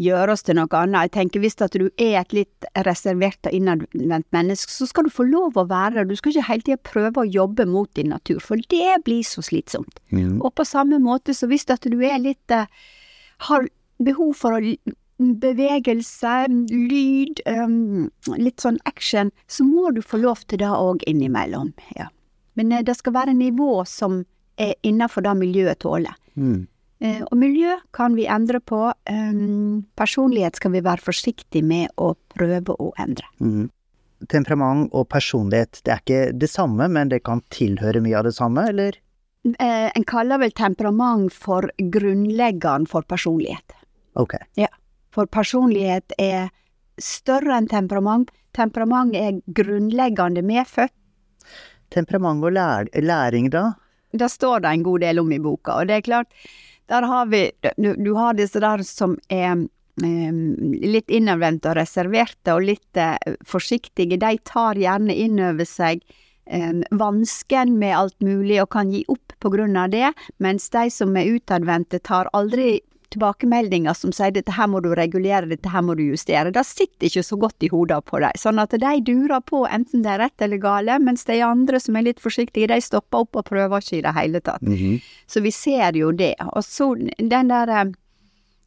gjøre 0.00 0.32
oss 0.32 0.44
til 0.46 0.56
noe 0.56 0.70
annet. 0.78 1.08
Jeg 1.08 1.12
tenker 1.16 1.42
hvis 1.42 1.58
at 1.64 1.74
du 1.76 1.88
er 2.00 2.16
et 2.22 2.32
litt 2.36 2.68
reservert 2.86 3.48
og 3.48 3.56
innadvendt 3.56 4.28
menneske, 4.34 4.72
så 4.72 4.88
skal 4.88 5.06
du 5.06 5.12
få 5.12 5.26
lov 5.28 5.58
å 5.60 5.66
være 5.68 6.02
det. 6.02 6.08
Du 6.12 6.20
skal 6.20 6.32
ikke 6.32 6.48
hele 6.48 6.66
tida 6.66 6.80
prøve 6.88 7.22
å 7.22 7.28
jobbe 7.28 7.66
mot 7.68 7.90
din 7.98 8.12
natur, 8.14 8.40
for 8.40 8.60
det 8.72 9.02
blir 9.06 9.22
så 9.26 9.44
slitsomt. 9.44 10.00
Mm. 10.14 10.40
Og 10.40 10.52
på 10.56 10.66
samme 10.68 11.00
måte 11.02 11.36
så 11.36 11.48
hvis 11.50 11.68
at 11.72 11.84
du 11.84 12.00
er 12.06 12.18
litt 12.22 12.54
uh, 12.54 12.66
har 13.48 13.68
behov 14.02 14.34
for 14.38 14.56
å 14.56 14.74
bevegelse, 15.22 16.32
lyd, 16.72 17.42
um, 17.46 18.08
litt 18.40 18.64
sånn 18.64 18.80
action, 18.88 19.30
så 19.46 19.66
må 19.66 19.92
du 19.94 20.02
få 20.02 20.18
lov 20.22 20.42
til 20.48 20.62
det 20.64 20.72
òg 20.72 21.04
innimellom. 21.06 21.70
Ja. 21.98 22.08
Men 22.58 22.72
uh, 22.74 22.82
det 22.82 22.96
skal 22.98 23.16
være 23.20 23.36
nivå 23.36 23.84
som 23.88 24.22
er 24.60 24.74
innafor 24.86 25.24
det 25.24 25.36
miljøet 25.38 25.82
tåler. 25.84 26.16
Mm. 26.34 26.66
Eh, 27.02 27.22
og 27.26 27.34
miljø 27.38 27.74
kan 27.90 28.14
vi 28.14 28.28
endre 28.30 28.60
på. 28.62 28.84
Um, 29.10 29.82
personlighet 29.98 30.60
skal 30.60 30.74
vi 30.76 30.84
være 30.86 31.02
forsiktig 31.02 31.64
med 31.66 31.90
å 31.98 32.12
prøve 32.34 32.76
å 32.78 32.92
endre. 33.02 33.26
Mm. 33.42 33.70
Temperament 34.30 34.92
og 34.94 35.08
personlighet, 35.10 35.80
det 35.82 35.96
er 35.96 36.02
ikke 36.04 36.20
det 36.38 36.50
samme, 36.52 36.86
men 36.86 37.10
det 37.10 37.24
kan 37.26 37.42
tilhøre 37.50 38.04
mye 38.04 38.20
av 38.20 38.28
det 38.28 38.36
samme, 38.36 38.68
eller? 38.70 39.00
Eh, 39.50 39.88
en 39.90 40.06
kaller 40.06 40.38
vel 40.38 40.54
temperament 40.54 41.34
for 41.34 41.66
grunnleggeren 41.76 42.86
for 42.86 43.02
personlighet. 43.02 43.74
Ok. 44.14 44.36
Ja. 44.54 44.70
For 45.12 45.26
personlighet 45.26 46.14
er 46.22 46.52
større 47.02 47.58
enn 47.58 47.66
temperament. 47.66 48.30
Temperament 48.54 49.16
er 49.18 49.40
grunnleggende 49.50 50.44
medfødt. 50.46 50.94
Temperament 51.90 52.46
og 52.46 52.54
læring, 52.54 53.50
da? 53.50 53.72
Da 54.14 54.28
står 54.30 54.62
det 54.62 54.70
en 54.70 54.84
god 54.86 55.02
del 55.02 55.18
om 55.18 55.32
i 55.32 55.40
boka, 55.42 55.80
og 55.80 55.90
det 55.90 55.98
er 55.98 56.06
klart 56.06 56.30
der 56.92 57.06
har 57.08 57.30
vi 57.32 57.46
Du, 57.76 57.94
du 57.96 58.12
har 58.18 58.36
disse 58.38 58.60
der 58.60 58.84
som 58.86 59.16
er 59.28 59.64
litt 60.02 61.10
innadvendte 61.12 61.68
og 61.68 61.76
reserverte 61.76 62.54
og 62.56 62.64
litt 62.64 62.96
eh, 62.96 63.16
forsiktige. 63.44 64.16
De 64.16 64.38
tar 64.48 64.80
gjerne 64.80 65.14
inn 65.14 65.40
over 65.40 65.68
seg 65.68 66.04
vansken 66.90 67.76
med 67.78 67.94
alt 67.96 68.16
mulig 68.20 68.56
og 68.60 68.72
kan 68.74 68.90
gi 68.90 69.04
opp 69.08 69.32
på 69.38 69.52
grunn 69.54 69.76
av 69.78 69.92
det, 69.92 70.08
mens 70.42 70.66
de 70.74 70.88
som 70.90 71.14
er 71.16 71.30
utadvendte 71.36 72.00
tar 72.02 72.28
aldri 72.34 72.80
tilbakemeldinger 73.12 73.96
som 73.96 74.12
sier 74.14 74.34
dette 74.34 74.54
her 74.56 74.68
må 74.70 74.80
du 74.84 74.90
regulere, 74.96 75.48
dette 75.50 75.70
her 75.72 75.84
må 75.84 75.96
du 75.98 76.04
justere. 76.04 76.52
Det 76.54 76.64
sitter 76.66 77.08
ikke 77.08 77.24
så 77.26 77.38
godt 77.40 77.66
i 77.66 77.70
hodet 77.72 78.00
på 78.08 78.20
dem. 78.22 78.36
Sånn 78.40 78.60
at 78.62 78.74
de 78.74 78.92
durer 79.06 79.40
på 79.46 79.64
enten 79.68 80.04
det 80.04 80.14
er 80.14 80.22
rett 80.26 80.44
eller 80.44 80.62
gale, 80.62 80.98
mens 81.02 81.26
de 81.28 81.40
andre 81.44 81.80
som 81.82 81.96
er 81.96 82.08
litt 82.10 82.22
forsiktige, 82.22 82.70
de 82.72 82.80
stopper 82.82 83.26
opp 83.26 83.40
og 83.40 83.48
prøver 83.48 83.84
ikke 83.84 83.98
i 84.00 84.04
det 84.06 84.14
hele 84.18 84.40
tatt. 84.40 84.62
Mm 84.62 84.76
-hmm. 84.76 85.02
Så 85.26 85.40
vi 85.40 85.50
ser 85.50 85.96
jo 85.96 86.12
det. 86.12 86.34
Og 86.52 86.64
så 86.64 86.94
den 87.18 87.48
der 87.48 87.92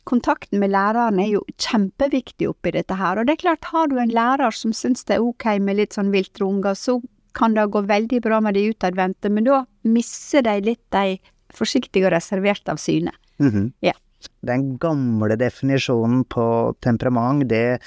kontakten 0.04 0.60
med 0.60 0.70
læreren 0.70 1.20
er 1.20 1.28
jo 1.34 1.42
kjempeviktig 1.58 2.50
oppi 2.50 2.72
dette 2.72 2.96
her. 2.96 3.20
Og 3.20 3.26
det 3.26 3.34
er 3.34 3.44
klart, 3.44 3.64
har 3.74 3.88
du 3.88 3.98
en 3.98 4.14
lærer 4.14 4.52
som 4.52 4.74
syns 4.74 5.04
det 5.04 5.16
er 5.16 5.26
ok 5.26 5.46
med 5.60 5.76
litt 5.76 5.98
sånn 5.98 6.12
viltre 6.12 6.46
unger, 6.46 6.74
så 6.74 7.02
kan 7.36 7.54
det 7.58 7.68
gå 7.74 7.82
veldig 7.82 8.22
bra 8.24 8.40
med 8.40 8.56
de 8.56 8.70
utadvendte, 8.72 9.30
men 9.30 9.44
da 9.44 9.66
misser 9.84 10.46
de 10.46 10.56
litt 10.64 10.84
de 10.96 11.18
forsiktige 11.56 12.08
og 12.08 12.16
reserverte 12.16 12.72
av 12.72 12.78
syne. 12.78 13.12
Mm 13.40 13.52
-hmm. 13.52 13.72
Ja. 13.82 13.94
Den 14.46 14.76
gamle 14.82 15.38
definisjonen 15.40 16.26
på 16.32 16.48
temperament, 16.86 17.48
det 17.50 17.80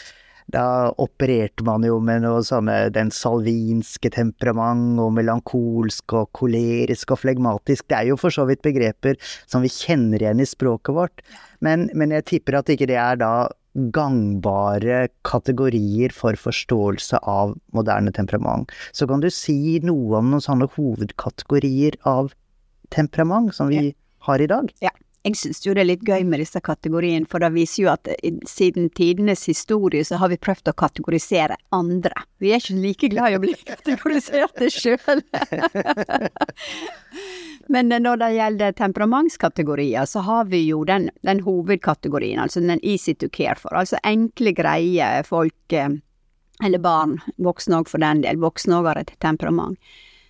da 0.49 0.89
opererte 0.97 1.65
man 1.67 1.85
jo 1.85 1.99
med 2.01 2.23
noe 2.25 2.41
sånne 2.47 2.89
den 2.95 3.11
salvinske 3.13 4.09
temperament 4.15 4.97
og 5.03 5.13
melankolsk 5.19 6.15
og 6.17 6.31
kolerisk 6.39 7.13
og 7.13 7.21
flegmatisk. 7.21 7.85
Det 7.91 7.99
er 7.99 8.09
jo 8.09 8.17
for 8.21 8.33
så 8.33 8.47
vidt 8.49 8.65
begreper 8.65 9.19
som 9.45 9.65
vi 9.65 9.73
kjenner 9.73 10.25
igjen 10.25 10.41
i 10.41 10.49
språket 10.49 10.97
vårt, 10.97 11.25
men, 11.65 11.91
men 11.93 12.15
jeg 12.17 12.29
tipper 12.33 12.63
at 12.63 12.73
ikke 12.73 12.89
det 12.89 12.97
er 12.97 13.21
da 13.21 13.33
gangbare 13.95 15.05
kategorier 15.29 16.15
for 16.17 16.39
forståelse 16.41 17.21
av 17.29 17.53
moderne 17.77 18.11
temperament. 18.17 18.73
Så 18.97 19.07
kan 19.07 19.21
du 19.23 19.29
si 19.31 19.79
noe 19.85 20.19
om 20.19 20.33
noen 20.33 20.43
sånne 20.43 20.71
hovedkategorier 20.75 22.01
av 22.09 22.33
temperament 22.95 23.53
som 23.55 23.69
vi 23.71 23.93
har 24.27 24.43
i 24.43 24.49
dag? 24.51 24.73
Ja. 24.83 24.95
Jeg 25.29 25.37
syns 25.37 25.59
jo 25.61 25.75
det 25.77 25.83
er 25.83 25.91
litt 25.91 26.05
gøy 26.09 26.23
med 26.25 26.41
disse 26.41 26.61
kategoriene, 26.65 27.29
for 27.29 27.45
det 27.45 27.51
viser 27.53 27.83
jo 27.83 27.91
at 27.93 28.09
siden 28.49 28.89
tidenes 28.97 29.43
historie 29.51 30.07
så 30.07 30.17
har 30.23 30.31
vi 30.33 30.39
prøvd 30.41 30.71
å 30.71 30.77
kategorisere 30.81 31.59
andre. 31.77 32.25
Vi 32.41 32.55
er 32.55 32.63
ikke 32.63 32.79
like 32.81 33.11
glad 33.13 33.35
i 33.35 33.37
å 33.37 33.43
bli 33.43 33.53
kategoriserte 33.69 34.71
sjøl. 34.73 35.21
Men 37.69 37.93
når 37.93 38.23
det 38.23 38.31
gjelder 38.39 38.77
temperamentskategorier, 38.81 40.09
så 40.09 40.25
har 40.25 40.49
vi 40.49 40.63
jo 40.71 40.81
den, 40.89 41.11
den 41.29 41.45
hovedkategorien, 41.45 42.41
altså 42.41 42.65
den 42.65 42.81
easy 42.81 43.13
to 43.13 43.29
care 43.29 43.59
for. 43.61 43.77
Altså 43.77 44.01
enkle, 44.09 44.55
greie 44.57 45.11
folk, 45.29 45.77
eller 46.65 46.81
barn, 46.81 47.19
voksne 47.37 47.83
òg 47.83 47.93
for 47.93 48.01
den 48.01 48.25
del, 48.25 48.41
voksne 48.41 48.81
òg 48.81 48.89
har 48.95 49.03
et 49.05 49.13
temperament. 49.21 49.77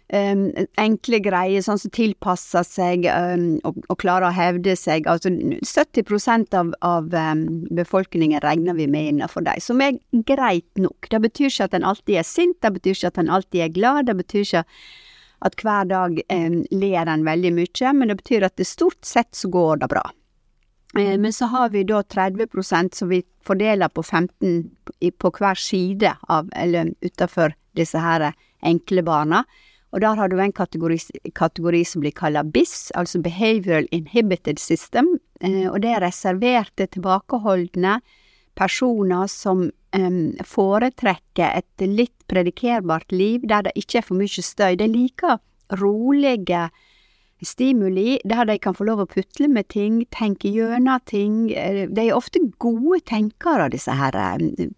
Um, 0.08 0.46
enkle 0.80 1.18
greier, 1.20 1.60
sånn 1.60 1.76
som 1.82 1.92
tilpasser 1.92 2.64
seg 2.64 3.02
um, 3.12 3.58
og, 3.68 3.76
og, 3.90 3.98
klarer 4.00 4.30
å 4.30 4.32
hevde 4.32 4.72
seg. 4.72 5.04
Altså 5.04 5.28
70 5.28 6.54
av, 6.56 6.70
av 6.80 7.12
um, 7.12 7.42
befolkningen 7.76 8.40
regner 8.40 8.78
vi 8.78 8.86
med 8.88 9.10
innenfor 9.10 9.44
dem, 9.44 9.60
som 9.60 9.82
er 9.84 9.98
greit 10.30 10.80
nok. 10.80 11.10
Det 11.12 11.20
betyr 11.26 11.50
ikke 11.50 11.68
at 11.68 11.76
en 11.76 11.84
alltid 11.90 12.22
er 12.22 12.24
sint, 12.24 12.56
det 12.64 12.72
betyr 12.78 12.96
ikke 12.96 13.12
at 13.12 13.20
en 13.20 13.34
alltid 13.36 13.66
er 13.66 13.76
glad, 13.76 14.08
det 14.08 14.16
betyr 14.22 14.46
ikke 14.46 14.64
at 15.44 15.60
hver 15.60 15.92
dag 15.92 16.16
ler 16.72 17.12
en 17.12 17.28
veldig 17.28 17.52
mye, 17.60 17.92
men 17.94 18.08
det 18.10 18.18
betyr 18.24 18.48
at 18.48 18.56
det 18.58 18.66
stort 18.66 19.04
sett 19.06 19.36
så 19.36 19.52
går 19.52 19.84
det 19.84 19.92
bra. 19.92 20.02
Men 20.96 21.32
så 21.36 21.52
har 21.52 21.68
vi 21.70 21.84
da 21.84 22.00
30% 22.02 22.96
som 22.96 23.12
vi 23.12 23.20
fordeler 23.46 23.92
på 23.92 24.02
15 24.02 24.70
på 25.20 25.30
hver 25.36 25.60
side 25.60 26.16
av, 26.32 26.48
eller 26.56 26.94
utafor 27.04 27.52
disse 27.76 28.00
her 28.02 28.32
enkle 28.64 29.04
barna. 29.06 29.44
Og 29.92 30.02
der 30.04 30.18
har 30.20 30.28
du 30.28 30.36
en 30.40 30.52
kategori, 30.52 30.98
kategori 31.34 31.82
som 31.88 32.02
blir 32.04 32.12
kalla 32.12 32.42
BIS, 32.44 32.90
altså 32.94 33.22
Behavioral 33.24 33.88
Inhibited 33.90 34.60
System, 34.60 35.14
eh, 35.40 35.64
og 35.70 35.80
det 35.82 35.94
er 35.94 36.04
reserverte, 36.04 36.86
tilbakeholdne 36.92 37.98
personer 38.58 39.30
som 39.30 39.68
um, 39.96 40.20
foretrekker 40.44 41.54
et 41.60 41.86
litt 41.86 42.26
predikerbart 42.30 43.14
liv 43.14 43.46
der 43.48 43.68
det 43.68 43.76
ikke 43.78 44.00
er 44.00 44.06
for 44.08 44.18
mye 44.18 44.44
støy. 44.44 44.74
De 44.78 44.88
liker 44.90 45.38
rolige 45.78 46.66
stimuli 47.44 48.18
der 48.26 48.48
de 48.48 48.58
kan 48.58 48.74
få 48.74 48.88
lov 48.88 49.04
å 49.04 49.08
putle 49.10 49.48
med 49.52 49.68
ting, 49.70 50.02
tenke 50.14 50.50
gjennom 50.50 51.00
ting. 51.06 51.46
De 51.48 52.08
er 52.08 52.16
ofte 52.16 52.42
gode 52.58 53.00
tenkere, 53.06 53.70
disse 53.70 53.94
her, 53.94 54.18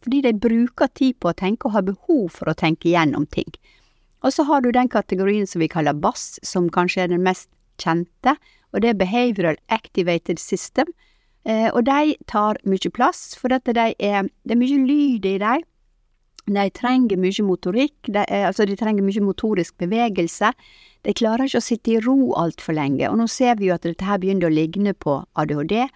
fordi 0.05 0.23
de 0.29 0.37
bruker 0.37 0.93
tid 0.93 1.17
på 1.19 1.33
å 1.33 1.37
tenke 1.37 1.69
og 1.69 1.79
har 1.79 1.89
behov 1.89 2.29
for 2.37 2.53
å 2.53 2.59
tenke 2.59 2.93
gjennom 2.93 3.27
ting. 3.33 3.49
Og 4.23 4.35
så 4.35 4.45
har 4.45 4.61
du 4.61 4.71
den 4.73 4.89
kategorien 4.89 5.47
som 5.49 5.63
vi 5.63 5.71
kaller 5.71 5.97
BASS, 5.97 6.39
som 6.43 6.69
kanskje 6.73 7.05
er 7.05 7.13
den 7.13 7.25
mest 7.25 7.49
kjente, 7.81 8.37
og 8.73 8.83
det 8.83 8.93
er 8.93 9.01
Behavioral 9.01 9.57
Activated 9.69 10.39
System. 10.39 10.93
Eh, 11.49 11.71
og 11.73 11.87
de 11.89 12.15
tar 12.29 12.61
mye 12.69 12.93
plass, 12.93 13.35
for 13.41 13.53
dette 13.53 13.75
de 13.77 13.91
er, 13.97 14.29
det 14.45 14.55
er 14.55 14.61
mye 14.61 14.85
lyd 14.85 15.27
i 15.27 15.39
dem. 15.41 15.65
De 16.51 16.67
trenger 16.75 17.21
mye 17.21 17.45
motorikk, 17.47 17.97
de, 18.09 18.23
er, 18.27 18.47
altså 18.49 18.67
de 18.67 18.77
trenger 18.77 19.05
mye 19.07 19.25
motorisk 19.25 19.77
bevegelse. 19.81 20.53
De 21.07 21.17
klarer 21.17 21.47
ikke 21.47 21.63
å 21.63 21.65
sitte 21.65 21.95
i 21.95 22.01
ro 22.05 22.33
altfor 22.37 22.77
lenge, 22.77 23.09
og 23.09 23.21
nå 23.21 23.29
ser 23.31 23.57
vi 23.61 23.71
jo 23.71 23.77
at 23.77 23.87
dette 23.87 24.05
her 24.05 24.21
begynner 24.21 24.51
å 24.51 24.55
ligne 24.55 24.95
på 24.95 25.21
ADHD. 25.41 25.89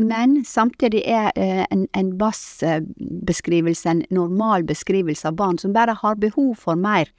Men 0.00 0.38
samtidig 0.48 1.02
er 1.04 1.32
eh, 1.36 1.64
en, 1.68 1.84
en 1.98 2.12
bassbeskrivelse 2.16 3.90
en 3.90 4.04
normal 4.14 4.64
beskrivelse 4.68 5.28
av 5.28 5.36
barn 5.36 5.58
som 5.60 5.74
bare 5.76 5.98
har 5.98 6.16
behov 6.22 6.54
for 6.62 6.78
mer 6.78 7.10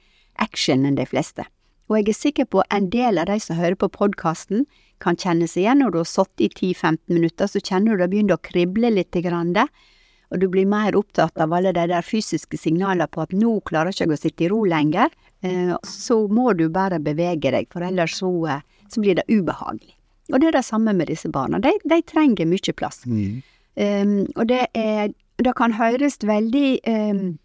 action 0.42 0.86
enn 0.88 0.98
de 0.98 1.06
fleste. 1.08 1.46
Og 1.90 1.98
jeg 1.98 2.12
er 2.12 2.18
sikker 2.18 2.48
på 2.48 2.62
en 2.72 2.88
del 2.92 3.20
av 3.20 3.28
de 3.28 3.38
som 3.42 3.58
hører 3.58 3.78
på 3.78 3.90
podkasten, 3.92 4.66
kan 5.02 5.18
kjenne 5.18 5.48
seg 5.50 5.64
igjen 5.64 5.82
når 5.82 5.94
du 5.94 5.98
har 6.00 6.08
sittet 6.08 6.44
i 6.46 6.72
10-15 6.72 6.98
minutter, 7.10 7.50
så 7.50 7.60
kjenner 7.60 7.96
du 7.96 8.04
det 8.04 8.12
begynner 8.12 8.38
å 8.38 8.44
krible 8.44 8.92
litt, 8.92 9.18
og 10.32 10.40
du 10.40 10.46
blir 10.48 10.68
mer 10.68 10.96
opptatt 10.96 11.36
av 11.42 11.52
alle 11.52 11.74
de 11.76 11.82
der 11.90 12.06
fysiske 12.06 12.56
signalene 12.56 13.08
på 13.10 13.20
at 13.26 13.34
nå 13.36 13.58
klarer 13.68 13.92
ikke 13.92 14.06
jeg 14.06 14.14
å 14.14 14.20
sitte 14.20 14.46
i 14.46 14.52
ro 14.52 14.62
lenger, 14.64 15.12
eh, 15.44 15.74
så 15.84 16.22
må 16.28 16.54
du 16.56 16.68
bare 16.72 17.02
bevege 17.02 17.52
deg, 17.52 17.68
for 17.72 17.84
ellers 17.84 18.16
så, 18.16 18.30
eh, 18.48 18.62
så 18.88 19.02
blir 19.02 19.18
det 19.18 19.28
ubehagelig. 19.28 19.92
Og 20.32 20.40
det 20.40 20.48
er 20.48 20.56
det 20.56 20.64
samme 20.64 20.94
med 20.96 21.10
disse 21.12 21.28
barna, 21.28 21.60
de, 21.60 21.74
de 21.84 22.00
trenger 22.08 22.48
mye 22.48 22.72
plass. 22.78 23.02
Mm. 23.04 23.42
Um, 23.72 24.26
og 24.36 24.48
det 24.48 24.66
er 24.76 25.14
Det 25.42 25.54
kan 25.56 25.72
høres 25.72 26.18
veldig 26.20 26.80
um, 26.86 27.38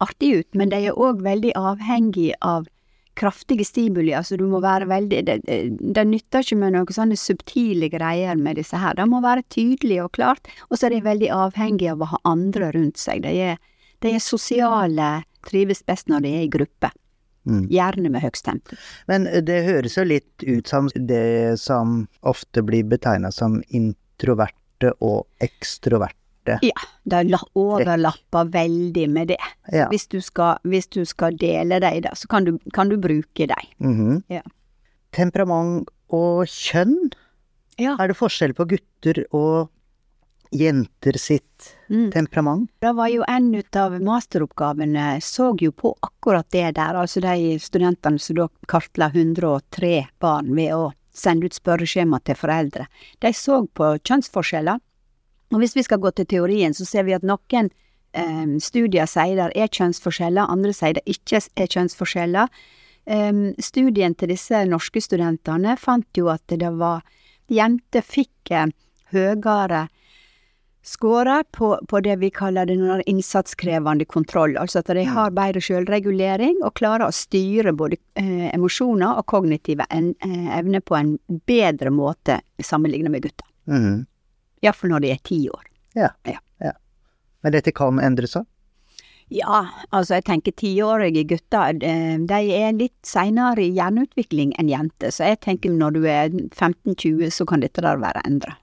artig 0.00 0.34
ut, 0.40 0.48
men 0.58 0.72
de 0.72 0.84
er 0.88 0.98
òg 0.98 1.22
veldig 1.24 1.54
avhengig 1.58 2.32
av 2.40 2.68
kraftige 3.20 3.64
stimuli, 3.66 4.12
altså 4.16 4.38
du 4.38 4.46
må 4.48 4.60
være 4.64 4.86
veldig 4.88 5.18
Det, 5.26 5.36
det 5.96 6.04
nytter 6.08 6.44
ikke 6.44 6.56
med 6.60 6.74
noen 6.76 6.94
sånne 6.94 7.18
subtile 7.20 7.90
greier 7.92 8.38
med 8.38 8.56
disse 8.60 8.78
her, 8.80 8.96
det 8.96 9.08
må 9.10 9.20
være 9.24 9.44
tydelig 9.52 10.00
og 10.04 10.12
klart, 10.16 10.48
og 10.70 10.78
så 10.78 10.88
er 10.88 10.96
de 10.96 11.02
veldig 11.04 11.30
avhengige 11.34 11.92
av 11.92 12.04
å 12.04 12.10
ha 12.14 12.22
andre 12.30 12.70
rundt 12.76 13.00
seg. 13.00 13.24
De 13.26 13.34
er, 13.50 13.60
de 14.00 14.14
er 14.14 14.24
sosiale, 14.24 15.10
trives 15.46 15.84
best 15.86 16.08
når 16.08 16.24
de 16.24 16.34
er 16.38 16.46
i 16.46 16.52
gruppe. 16.52 16.92
Mm. 17.48 17.66
Gjerne 17.72 18.12
med 18.12 18.22
høyst 18.22 18.44
tempo. 18.44 18.76
Men 19.08 19.24
det 19.44 19.62
høres 19.64 19.96
jo 19.96 20.04
litt 20.04 20.44
ut 20.44 20.68
som 20.68 20.90
det 20.94 21.58
som 21.60 22.02
ofte 22.20 22.62
blir 22.64 22.84
betegna 22.88 23.32
som 23.32 23.58
introverte 23.68 24.92
og 25.00 25.26
ekstroverte 25.44 26.19
det. 26.50 26.70
Ja, 26.70 26.86
det 27.12 27.40
overlapper 27.58 28.50
veldig 28.52 29.06
med 29.10 29.32
det. 29.32 29.40
Ja. 29.72 29.88
Hvis, 29.92 30.06
du 30.10 30.20
skal, 30.24 30.58
hvis, 30.68 30.90
du 30.90 31.04
skal, 31.08 31.36
dele 31.40 31.80
dem, 31.82 32.02
da, 32.06 32.14
så 32.18 32.30
kan 32.30 32.46
du, 32.46 32.56
kan 32.74 32.90
du 32.90 32.96
bruke 33.00 33.46
dem. 33.46 33.66
Mm 33.78 33.96
-hmm. 33.96 34.22
ja. 34.28 34.42
Temperament 35.12 35.88
og 36.08 36.46
kjønn? 36.46 37.10
Ja. 37.78 37.96
Er 37.98 38.08
det 38.08 38.16
forskjell 38.16 38.54
på 38.54 38.64
gutter 38.64 39.24
og 39.32 39.70
jenter 40.50 41.18
sitt 41.18 41.76
mm. 41.88 42.10
temperament? 42.12 42.70
Det 42.78 42.92
var 42.92 43.08
jo 43.08 43.24
en 43.28 43.62
av 43.76 44.02
masteroppgavene 44.02 45.20
så 45.20 45.56
jo 45.60 45.72
på 45.72 45.94
akkurat 46.00 46.46
det 46.50 46.74
der, 46.76 46.94
altså 46.94 47.20
de 47.20 47.58
studentene 47.58 48.18
som 48.18 48.36
da 48.36 48.48
kartla 48.68 49.10
103 49.14 50.06
barn 50.18 50.54
ved 50.54 50.74
å 50.74 50.92
sende 51.14 51.46
ut 51.46 51.56
spørreskjema 51.56 52.20
til 52.24 52.38
foreldre. 52.38 52.86
De 53.18 53.32
så 53.34 53.62
på 53.66 53.94
kjønnsforskjeller 53.98 54.80
og 55.50 55.62
hvis 55.62 55.76
vi 55.76 55.84
skal 55.86 56.00
gå 56.02 56.12
til 56.14 56.28
teorien, 56.30 56.74
så 56.76 56.86
ser 56.86 57.06
vi 57.08 57.16
at 57.16 57.26
noen 57.26 57.70
um, 58.16 58.58
studier 58.62 59.08
sier 59.10 59.38
det 59.38 59.48
er 59.54 59.70
kjønnsforskjeller, 59.70 60.50
andre 60.50 60.74
sier 60.76 60.98
det 60.98 61.06
ikke 61.10 61.40
er 61.40 61.70
kjønnsforskjeller. 61.70 62.52
Um, 63.10 63.50
studien 63.58 64.14
til 64.14 64.30
disse 64.30 64.62
norske 64.68 65.02
studentene 65.02 65.74
fant 65.80 66.06
jo 66.18 66.30
at 66.30 66.44
det 66.52 66.74
var 66.78 67.02
Jenter 67.50 68.04
fikk 68.06 68.52
uh, 68.54 68.68
høyere 69.10 69.88
score 70.82 71.44
på, 71.52 71.78
på, 71.88 72.00
det 72.00 72.16
vi 72.16 72.30
kaller 72.30 72.66
den 72.66 73.02
innsatskrevende 73.06 74.04
kontroll, 74.04 74.56
altså 74.56 74.80
at 74.80 74.88
de 74.88 75.04
mm. 75.04 75.12
har 75.14 75.34
bedre 75.36 75.62
selvregulering 75.64 76.62
og 76.64 76.74
klarer 76.80 77.06
å 77.08 77.14
styre 77.14 77.74
både 77.76 77.98
eh, 78.18 78.48
emosjoner 78.54 79.20
og 79.20 79.26
kognitive 79.28 79.84
eh, 79.92 80.48
evner 80.56 80.80
på 80.80 80.96
en 80.96 81.16
bedre 81.48 81.92
måte 81.92 82.40
sammenlignet 82.64 83.12
med 83.12 83.28
gutter. 83.28 83.46
Mm. 83.68 84.06
Iallfall 84.64 84.92
når 84.94 85.04
de 85.04 85.12
er 85.14 85.20
ti 85.24 85.42
år. 85.48 85.66
Ja. 85.96 86.10
ja. 86.28 86.38
ja. 86.62 86.72
Men 87.42 87.54
dette 87.56 87.72
kan 87.76 88.00
endre 88.02 88.28
seg? 88.30 88.46
Ja, 89.30 89.60
altså 89.94 90.16
jeg 90.18 90.26
tenker 90.26 90.54
tiårige 90.58 91.22
gutter, 91.30 91.76
eh, 91.86 92.16
de 92.18 92.40
er 92.56 92.72
litt 92.74 92.96
seinere 93.06 93.62
i 93.62 93.70
hjerneutvikling 93.76 94.56
enn 94.58 94.72
jenter, 94.72 95.14
så 95.14 95.28
jeg 95.28 95.38
tenker 95.46 95.70
når 95.70 95.94
du 95.94 96.00
er 96.10 96.32
15-20 96.34 97.30
så 97.36 97.46
kan 97.46 97.62
dette 97.62 97.84
der 97.84 98.00
være 98.02 98.24
endra. 98.26 98.56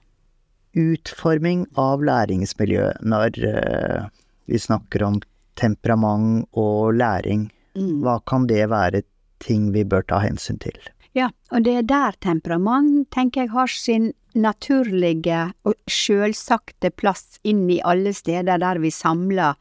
Utforming 0.76 1.64
av 1.80 2.04
læringsmiljø 2.04 2.90
når 3.00 3.38
uh, 3.48 4.10
vi 4.44 4.60
snakker 4.60 5.02
om 5.06 5.16
temperament 5.58 6.44
og 6.52 6.92
læring, 7.00 7.48
Mm. 7.78 8.00
hva 8.02 8.18
kan 8.26 8.46
det 8.50 8.64
være 8.72 9.02
ting 9.44 9.70
vi 9.72 9.84
bør 9.84 10.02
ta 10.08 10.18
hensyn 10.24 10.58
til? 10.58 10.74
Ja, 11.16 11.30
og 11.50 11.64
det 11.64 11.74
er 11.80 11.88
der 11.88 12.16
temperament, 12.20 13.08
tenker 13.14 13.46
jeg, 13.46 13.52
har 13.54 13.72
sin 13.72 14.12
naturlige 14.38 15.48
og 15.66 15.74
sjølsagte 15.90 16.90
plass 16.94 17.38
inn 17.48 17.64
i 17.72 17.80
alle 17.80 18.12
steder 18.14 18.60
der 18.60 18.80
vi 18.82 18.92
samler 18.94 19.56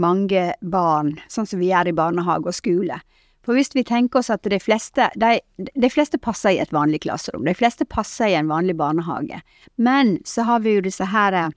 mange 0.00 0.52
barn, 0.60 1.16
sånn 1.32 1.48
som 1.48 1.60
vi 1.60 1.70
gjør 1.72 1.90
i 1.90 1.96
barnehage 1.96 2.52
og 2.52 2.56
skole. 2.56 3.00
For 3.46 3.54
hvis 3.54 3.70
vi 3.76 3.84
tenker 3.86 4.20
oss 4.20 4.32
at 4.34 4.46
de 4.50 4.58
fleste, 4.58 5.06
de, 5.14 5.38
de 5.56 5.90
fleste 5.90 6.18
passer 6.18 6.56
i 6.56 6.60
et 6.62 6.72
vanlig 6.74 7.04
klasserom, 7.04 7.46
de 7.46 7.54
fleste 7.54 7.86
passer 7.86 8.32
i 8.32 8.38
en 8.38 8.50
vanlig 8.50 8.74
barnehage, 8.78 9.38
men 9.78 10.16
så 10.26 10.46
har 10.48 10.64
vi 10.64 10.74
jo 10.76 10.82
disse 10.82 11.06
her 11.12 11.36
eh, 11.38 11.54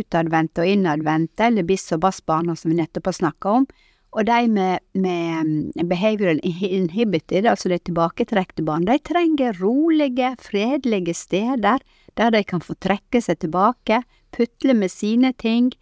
utadvendte 0.00 0.64
og 0.64 0.72
innadvendte, 0.72 1.46
eller 1.46 1.66
biss 1.68 1.92
og 1.94 2.02
bass-barna 2.02 2.56
som 2.58 2.72
vi 2.72 2.80
nettopp 2.80 3.12
har 3.12 3.18
snakka 3.20 3.56
om, 3.60 3.68
og 4.12 4.26
de 4.28 4.48
med, 4.52 4.82
med 4.92 5.88
behavioral 5.88 6.40
inhibited, 6.44 7.46
altså 7.48 7.70
de 7.72 7.78
tilbaketrekte 7.80 8.64
barn, 8.66 8.84
de 8.84 8.98
trenger 9.00 9.56
rolige, 9.62 10.34
fredelige 10.40 11.14
steder 11.16 11.80
der 12.20 12.34
de 12.34 12.42
kan 12.44 12.60
få 12.60 12.76
trekke 12.76 13.22
seg 13.24 13.40
tilbake, 13.40 14.02
putle 14.36 14.76
med 14.76 14.92
sine 14.92 15.32
ting, 15.40 15.72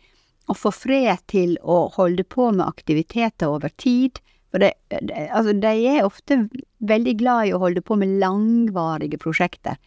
og 0.50 0.58
få 0.58 0.72
fred 0.75 1.22
til 1.30 1.56
å 1.62 1.84
holde 1.94 2.25
på 2.26 2.50
med 2.54 2.66
aktiviteter 2.66 3.50
over 3.50 3.70
tid. 3.78 4.18
For 4.50 4.62
de, 4.62 4.72
de, 4.90 5.26
altså 5.30 5.54
de 5.62 5.75
er 5.92 6.06
ofte 6.06 6.40
veldig 6.82 7.14
glad 7.20 7.49
i 7.49 7.54
å 7.54 7.60
holde 7.62 7.82
på 7.87 7.99
med 7.99 8.18
langvarige 8.22 9.20
prosjekter, 9.22 9.78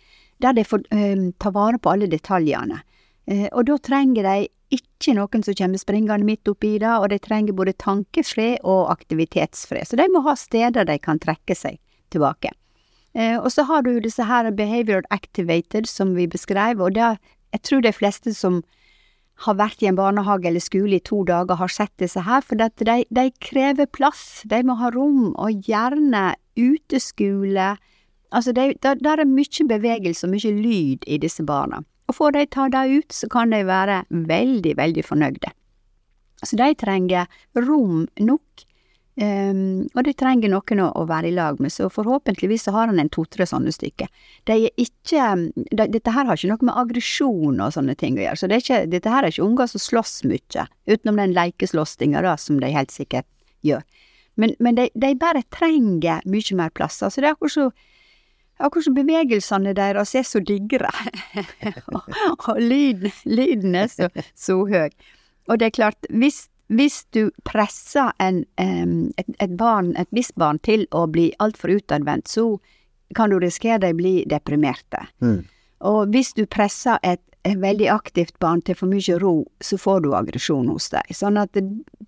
der 0.43 0.55
de 0.55 0.63
får 0.67 0.85
um, 0.91 1.29
ta 1.39 1.51
vare 1.55 1.79
på 1.79 1.91
alle 1.91 2.07
detaljene. 2.11 2.79
Uh, 3.27 3.47
og 3.51 3.67
da 3.67 3.79
trenger 3.83 4.27
de 4.27 4.37
ikke 4.73 5.15
noen 5.17 5.45
som 5.45 5.55
kommer 5.57 5.81
springende 5.81 6.25
midt 6.27 6.49
oppi 6.49 6.75
det, 6.81 6.89
og 6.89 7.09
de 7.11 7.19
trenger 7.21 7.55
både 7.57 7.75
tankefred 7.81 8.59
og 8.63 8.91
aktivitetsfred. 8.93 9.87
Så 9.87 9.99
de 9.99 10.09
må 10.11 10.23
ha 10.25 10.35
steder 10.39 10.87
de 10.89 10.97
kan 11.01 11.21
trekke 11.21 11.57
seg 11.57 11.79
tilbake. 12.13 12.53
Eh, 13.13 13.37
og 13.37 13.51
så 13.53 13.65
har 13.69 13.85
du 13.85 13.99
disse 14.01 14.25
her 14.25 14.49
behavioral 14.57 15.05
activated 15.13 15.89
som 15.89 16.15
vi 16.17 16.27
beskrev, 16.29 16.81
og 16.81 16.95
der, 16.97 17.19
jeg 17.53 17.61
tror 17.67 17.83
de 17.85 17.93
fleste 17.93 18.33
som 18.33 18.63
har 19.45 19.57
vært 19.57 19.81
i 19.81 19.89
en 19.89 19.97
barnehage 19.97 20.47
eller 20.49 20.61
skole 20.63 20.97
i 20.97 21.03
to 21.05 21.23
dager, 21.27 21.57
har 21.57 21.71
sett 21.71 21.93
disse 22.01 22.21
her, 22.25 22.41
for 22.45 22.57
de, 22.57 22.69
de 23.09 23.25
krever 23.43 23.89
plass, 23.89 24.43
de 24.49 24.61
må 24.65 24.77
ha 24.81 24.91
rom, 24.93 25.33
og 25.33 25.65
gjerne 25.67 26.33
uteskole. 26.57 27.73
Altså, 28.33 28.53
det, 28.53 28.81
der, 28.85 29.01
der 29.01 29.21
er 29.21 29.29
mye 29.29 29.67
bevegelse 29.69 30.27
og 30.27 30.33
mye 30.33 30.53
lyd 30.57 31.05
i 31.05 31.19
disse 31.21 31.45
barna. 31.45 31.83
Og 32.13 32.19
får 32.19 32.35
de 32.35 32.45
ta 32.53 32.67
det 32.69 32.83
ut, 32.93 33.15
så 33.15 33.25
kan 33.31 33.49
de 33.49 33.63
være 33.65 34.03
veldig, 34.13 34.75
veldig 34.77 35.03
fornøyde. 35.07 35.49
Så 36.45 36.59
de 36.59 36.67
trenger 36.77 37.25
rom 37.57 38.03
nok, 38.21 38.65
um, 39.17 39.87
og 39.95 40.03
de 40.05 40.13
trenger 40.13 40.51
noen 40.53 40.83
å, 40.83 40.91
å, 40.93 41.07
være 41.09 41.31
i 41.31 41.33
lag 41.33 41.57
med, 41.63 41.73
så 41.73 41.89
forhåpentligvis 41.89 42.67
så 42.67 42.75
har 42.75 42.91
han 42.91 43.01
en 43.01 43.09
to-tre 43.09 43.47
sånne 43.49 43.73
stykker. 43.73 44.11
De 44.45 44.59
er 44.67 44.75
ikke, 44.77 45.31
de, 45.55 45.87
dette 45.95 46.13
her 46.13 46.29
har 46.29 46.37
ikke 46.37 46.51
noe 46.51 46.69
med 46.69 46.77
aggresjon 46.83 47.63
og 47.63 47.73
sånne 47.73 47.97
ting 47.97 48.19
å 48.19 48.27
gjøre, 48.27 48.41
så 48.43 48.51
det 48.51 48.61
ikke, 48.61 48.83
dette 48.91 49.15
her 49.15 49.25
er 49.25 49.33
ikke 49.33 49.47
unger 49.47 49.71
som 49.73 49.81
slåss 49.87 50.13
mye, 50.29 50.67
utenom 50.91 51.23
den 51.23 51.33
leikeslåssinga 51.39 52.21
da, 52.27 52.35
som 52.37 52.61
de 52.61 52.69
helt 52.75 52.93
sikkert 52.93 53.29
gjør. 53.65 53.81
Men, 54.37 54.53
men 54.61 54.77
de, 54.77 54.91
de, 54.93 55.15
bare 55.17 55.41
trenger 55.53 56.21
mye 56.29 56.59
mer 56.61 56.69
plass. 56.77 57.01
Altså 57.05 57.21
det 57.21 57.31
er 57.31 57.35
akkurat 57.37 57.57
så 57.57 57.67
Akkurat 58.61 58.85
som 58.85 58.95
bevegelsene 58.95 59.73
deres 59.73 60.13
er 60.15 60.25
så 60.27 60.39
digre, 60.45 60.91
og, 61.95 62.59
lyden, 62.61 63.11
lyden, 63.25 63.75
er 63.75 63.89
så, 63.89 64.09
så 64.37 64.59
høy. 64.69 64.93
Og 65.49 65.59
det 65.59 65.67
er 65.67 65.75
klart, 65.75 66.09
hvis, 66.09 66.45
hvis 66.67 67.01
du 67.15 67.31
presser 67.45 68.13
en, 68.21 68.43
et, 68.61 69.33
et, 69.39 69.57
barn, 69.57 69.95
et 69.97 70.07
visst 70.11 70.35
barn 70.39 70.61
til 70.63 70.85
å 70.93 71.07
bli 71.11 71.31
altfor 71.43 71.73
utadvendt, 71.79 72.29
så 72.29 72.45
kan 73.17 73.33
du 73.33 73.39
risikere 73.41 73.81
de 73.83 73.91
blir 73.97 74.29
deprimerte. 74.29 75.01
Mm. 75.25 75.41
Og 75.89 76.13
hvis 76.13 76.33
du 76.37 76.45
presser 76.45 77.01
et, 77.03 77.21
et, 77.43 77.57
veldig 77.59 77.87
aktivt 77.91 78.37
barn 78.43 78.61
til 78.65 78.77
for 78.79 78.91
mye 78.91 79.17
ro, 79.21 79.33
så 79.63 79.77
får 79.79 80.03
du 80.05 80.09
aggresjon 80.15 80.69
hos 80.71 80.89
deg. 80.93 81.11
Sånn 81.15 81.39
at 81.41 81.57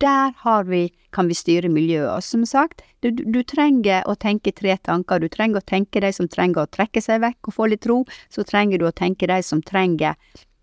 der 0.02 0.34
har 0.44 0.68
vi, 0.70 0.88
kan 1.16 1.30
vi 1.32 1.38
styre 1.38 1.72
miljøet. 1.72 2.12
Og 2.18 2.24
som 2.24 2.46
sagt, 2.50 2.84
du, 3.04 3.12
du, 3.12 3.42
trenger 3.44 4.08
å 4.10 4.16
tenke 4.20 4.54
tre 4.56 4.78
tanker. 4.78 5.20
Du 5.20 5.30
trenger 5.32 5.62
å 5.62 5.68
tenke 5.68 6.04
de 6.04 6.12
som 6.16 6.30
trenger 6.32 6.64
å 6.64 6.72
trekke 6.72 7.04
seg 7.04 7.24
vekk 7.24 7.52
og 7.52 7.58
få 7.58 7.70
litt 7.72 7.88
ro. 7.90 8.02
Så 8.34 8.48
trenger 8.48 8.82
du 8.82 8.88
å 8.90 8.96
tenke 8.96 9.30
de 9.32 9.42
som 9.46 9.64
trenger 9.66 10.16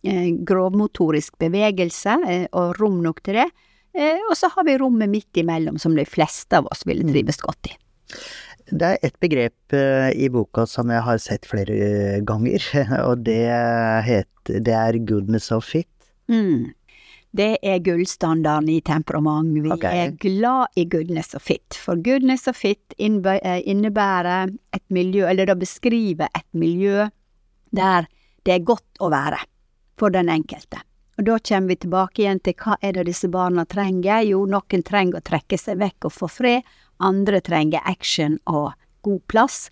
eh, 0.04 0.32
grovmotorisk 0.48 1.38
bevegelse 1.42 2.18
eh, 2.28 2.48
og 2.52 2.76
rom 2.80 3.02
nok 3.04 3.22
til 3.26 3.42
det. 3.42 3.50
Eh, 3.92 4.20
og 4.28 4.36
så 4.38 4.48
har 4.54 4.64
vi 4.68 4.78
rommet 4.80 5.10
midt 5.12 5.42
imellom, 5.42 5.78
som 5.78 5.96
de 5.96 6.06
fleste 6.08 6.58
av 6.58 6.68
oss 6.72 6.86
ville 6.88 7.04
trives 7.08 7.40
godt 7.44 7.72
i. 7.72 7.76
Det 8.72 8.88
er 8.88 9.02
et 9.04 9.16
begrep 9.20 9.74
uh, 9.76 10.08
i 10.16 10.30
boka 10.32 10.64
som 10.68 10.90
jeg 10.92 11.04
har 11.04 11.18
sett 11.20 11.48
flere 11.48 11.74
uh, 11.76 12.20
ganger, 12.24 12.64
og 13.08 13.24
det, 13.26 13.42
heter, 14.06 14.62
det 14.64 14.76
er 14.78 15.02
goodness 15.08 15.50
of 15.52 15.66
fit. 15.68 15.90
Mm. 16.32 16.72
Det 17.32 17.56
er 17.64 17.80
gullstandarden 17.84 18.68
i 18.68 18.80
temperament. 18.84 19.54
Vi 19.64 19.72
okay. 19.72 20.06
er 20.06 20.16
glad 20.20 20.72
i 20.76 20.84
goodness 20.84 21.34
of 21.34 21.44
fit, 21.48 21.76
for 21.76 21.96
goodness 21.96 22.48
of 22.48 22.58
fit 22.60 22.96
innebærer 23.00 24.52
et 24.76 24.84
miljø, 24.92 25.24
eller 25.28 25.48
det 25.48 25.56
beskriver 25.62 26.28
et 26.28 26.48
miljø 26.52 27.08
der 27.72 28.08
det 28.44 28.56
er 28.56 28.64
godt 28.66 29.00
å 29.00 29.08
være 29.12 29.38
for 30.00 30.12
den 30.12 30.28
enkelte. 30.32 30.82
Og 31.20 31.26
da 31.28 31.38
kommer 31.38 31.72
vi 31.72 31.78
tilbake 31.84 32.22
igjen 32.24 32.40
til 32.44 32.56
hva 32.58 32.76
er 32.82 32.96
det 32.96 33.06
disse 33.08 33.28
barna 33.32 33.64
trenger? 33.68 34.24
Jo, 34.26 34.44
noen 34.48 34.84
trenger 34.84 35.20
å 35.20 35.24
trekke 35.24 35.58
seg 35.60 35.80
vekk 35.80 36.08
og 36.08 36.14
få 36.16 36.28
fred, 36.32 36.68
andre 37.04 37.42
trenger 37.44 37.84
action 37.88 38.38
og 38.46 38.72
god 39.06 39.20
plass. 39.30 39.66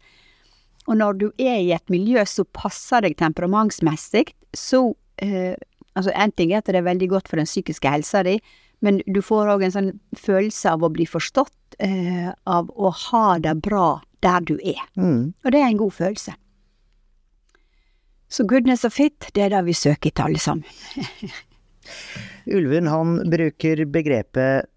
Og 0.89 0.99
når 0.99 1.19
du 1.21 1.27
er 1.39 1.61
i 1.61 1.73
et 1.77 1.93
miljø 1.93 2.23
som 2.27 2.49
passer 2.57 3.07
deg 3.07 3.19
temperamentsmessig, 3.21 4.31
så 4.57 4.91
eh, 5.23 5.57
Altså, 5.99 6.13
en 6.15 6.31
ting 6.39 6.53
er 6.53 6.61
at 6.61 6.69
det 6.71 6.79
er 6.79 6.87
veldig 6.87 7.09
godt 7.11 7.29
for 7.29 7.41
den 7.41 7.49
psykiske 7.49 7.91
helsa 7.91 8.23
di, 8.23 8.37
men 8.81 9.01
du 9.11 9.19
får 9.25 9.51
òg 9.57 9.65
en 9.67 9.73
sånn 9.75 9.89
følelse 10.17 10.71
av 10.71 10.85
å 10.87 10.91
bli 10.95 11.03
forstått, 11.09 11.75
eh, 11.83 12.31
av 12.47 12.71
å 12.71 12.93
ha 12.95 13.39
det 13.43 13.57
bra 13.65 14.01
der 14.23 14.47
du 14.47 14.55
er. 14.63 14.81
Mm. 14.95 15.35
Og 15.45 15.51
det 15.51 15.61
er 15.61 15.67
en 15.67 15.81
god 15.81 15.97
følelse. 15.97 16.37
Så 18.31 18.47
goodness 18.47 18.87
og 18.87 18.95
fit, 18.95 19.33
det 19.35 19.49
er 19.49 19.53
det 19.57 19.65
vi 19.67 19.75
søker 19.75 20.13
etter 20.13 20.29
alle 20.29 20.39
sammen. 20.39 20.65
Ulven, 22.57 22.87
han 22.87 23.17
bruker 23.31 23.83
begrepet 23.91 24.71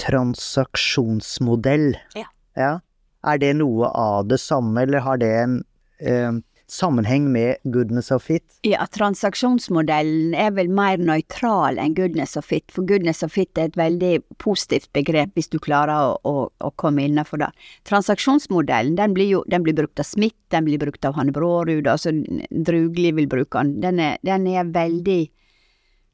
transaksjonsmodell. 0.00 1.98
Ja. 2.18 2.28
ja. 2.56 2.80
Er 3.26 3.40
det 3.40 3.54
noe 3.60 3.90
av 3.92 4.28
det 4.30 4.40
samme, 4.40 4.82
eller 4.82 5.04
har 5.04 5.20
det 5.20 5.32
en 5.42 5.58
eh, 6.00 6.32
sammenheng 6.70 7.32
med 7.32 7.56
goodness 7.64 8.10
of 8.10 8.22
fit? 8.22 8.44
Ja, 8.62 8.86
transaksjonsmodellen 8.86 10.34
er 10.38 10.52
vel 10.56 10.70
mer 10.72 11.00
nøytral 11.02 11.80
enn 11.82 11.94
goodness 11.98 12.36
of 12.38 12.46
fit, 12.50 12.66
for 12.72 12.86
goodness 12.86 13.24
of 13.26 13.34
fit 13.34 13.58
er 13.58 13.70
et 13.70 13.78
veldig 13.78 14.12
positivt 14.42 14.90
begrep 14.96 15.34
hvis 15.36 15.50
du 15.52 15.58
klarer 15.62 16.14
å, 16.14 16.14
å, 16.24 16.48
å 16.48 16.72
komme 16.80 17.04
innafor 17.08 17.42
det. 17.42 17.50
Transaksjonsmodellen 17.90 18.96
den 19.00 19.16
blir 19.16 19.30
jo 19.34 19.42
den 19.50 19.66
blir 19.66 19.76
brukt 19.76 20.00
av 20.00 20.08
Smith, 20.08 20.38
den 20.54 20.68
blir 20.68 20.80
brukt 20.82 21.04
av 21.04 21.18
Hanne 21.18 21.34
Brårud, 21.34 21.90
altså 21.90 22.14
Drugli 22.50 23.12
vil 23.18 23.28
bruke 23.30 23.60
den. 23.60 23.76
Den 23.84 24.00
er, 24.04 24.16
den 24.26 24.46
er 24.50 24.70
veldig 24.70 25.22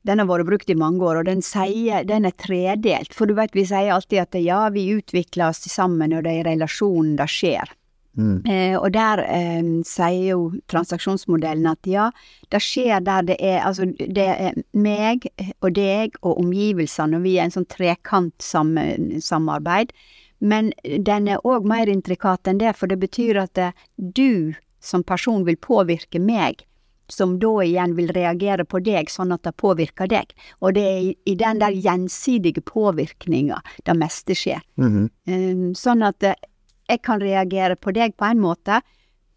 den 0.07 0.23
har 0.23 0.29
vært 0.29 0.49
brukt 0.49 0.71
i 0.71 0.79
mange 0.79 1.03
år, 1.05 1.21
og 1.21 1.29
den 1.29 1.43
sier, 1.45 2.05
den 2.07 2.29
er 2.29 2.37
tredelt. 2.39 3.15
For 3.15 3.29
du 3.29 3.35
vet, 3.39 3.57
vi 3.57 3.67
sier 3.67 3.95
alltid 3.95 4.23
at 4.23 4.39
ja, 4.39 4.61
vi 4.75 4.89
utvikler 4.95 5.51
oss 5.51 5.65
sammen, 5.71 6.15
og 6.15 6.25
det 6.27 6.33
er 6.33 6.45
i 6.45 6.47
relasjonen 6.53 7.17
det 7.19 7.29
skjer. 7.33 7.73
Mm. 8.17 8.39
Eh, 8.49 8.75
og 8.79 8.95
der 8.95 9.21
eh, 9.29 9.67
sier 9.85 10.31
jo 10.31 10.45
transaksjonsmodellen 10.73 11.67
at 11.69 11.89
ja, 11.91 12.07
det 12.49 12.63
skjer 12.65 13.03
der 13.05 13.27
det 13.29 13.37
er 13.45 13.59
Altså, 13.67 13.91
det 13.99 14.25
er 14.25 14.57
meg 14.73 15.27
og 15.61 15.75
deg 15.77 16.17
og 16.23 16.41
omgivelsene, 16.41 17.19
og 17.19 17.27
vi 17.27 17.37
er 17.37 17.49
en 17.49 17.57
sånn 17.59 17.69
trekant 17.69 18.41
samarbeid. 18.41 19.93
Men 20.39 20.73
den 20.85 21.29
er 21.33 21.45
òg 21.49 21.67
mer 21.69 21.89
intrikat 21.93 22.49
enn 22.49 22.61
det, 22.61 22.75
for 22.77 22.89
det 22.89 23.01
betyr 23.01 23.41
at 23.41 23.53
det, 23.57 23.73
du 23.97 24.55
som 24.81 25.05
person 25.05 25.45
vil 25.45 25.57
påvirke 25.61 26.21
meg 26.23 26.65
som 27.09 27.39
da 27.39 27.53
igjen 27.65 27.95
vil 27.97 28.11
reagere 28.15 28.65
på 28.65 28.81
deg 28.85 29.11
sånn 29.13 29.35
at 29.35 29.45
det 29.47 29.55
påvirker 29.61 30.11
deg. 30.11 30.33
Og 30.61 30.75
det 30.77 30.85
er 30.87 31.01
i, 31.13 31.35
den 31.39 31.63
der 31.63 31.75
gjensidige 31.75 32.65
påvirkninga 32.67 33.61
det 33.87 33.97
meste 33.97 34.35
skjer. 34.35 34.63
Mm 34.77 34.93
-hmm. 34.93 35.75
sånn 35.75 36.03
at 36.03 36.23
uh, 36.23 36.35
jeg 36.89 37.03
kan 37.03 37.21
reagere 37.21 37.77
på 37.77 37.91
deg 37.91 38.17
på 38.17 38.25
en 38.25 38.41
måte, 38.41 38.81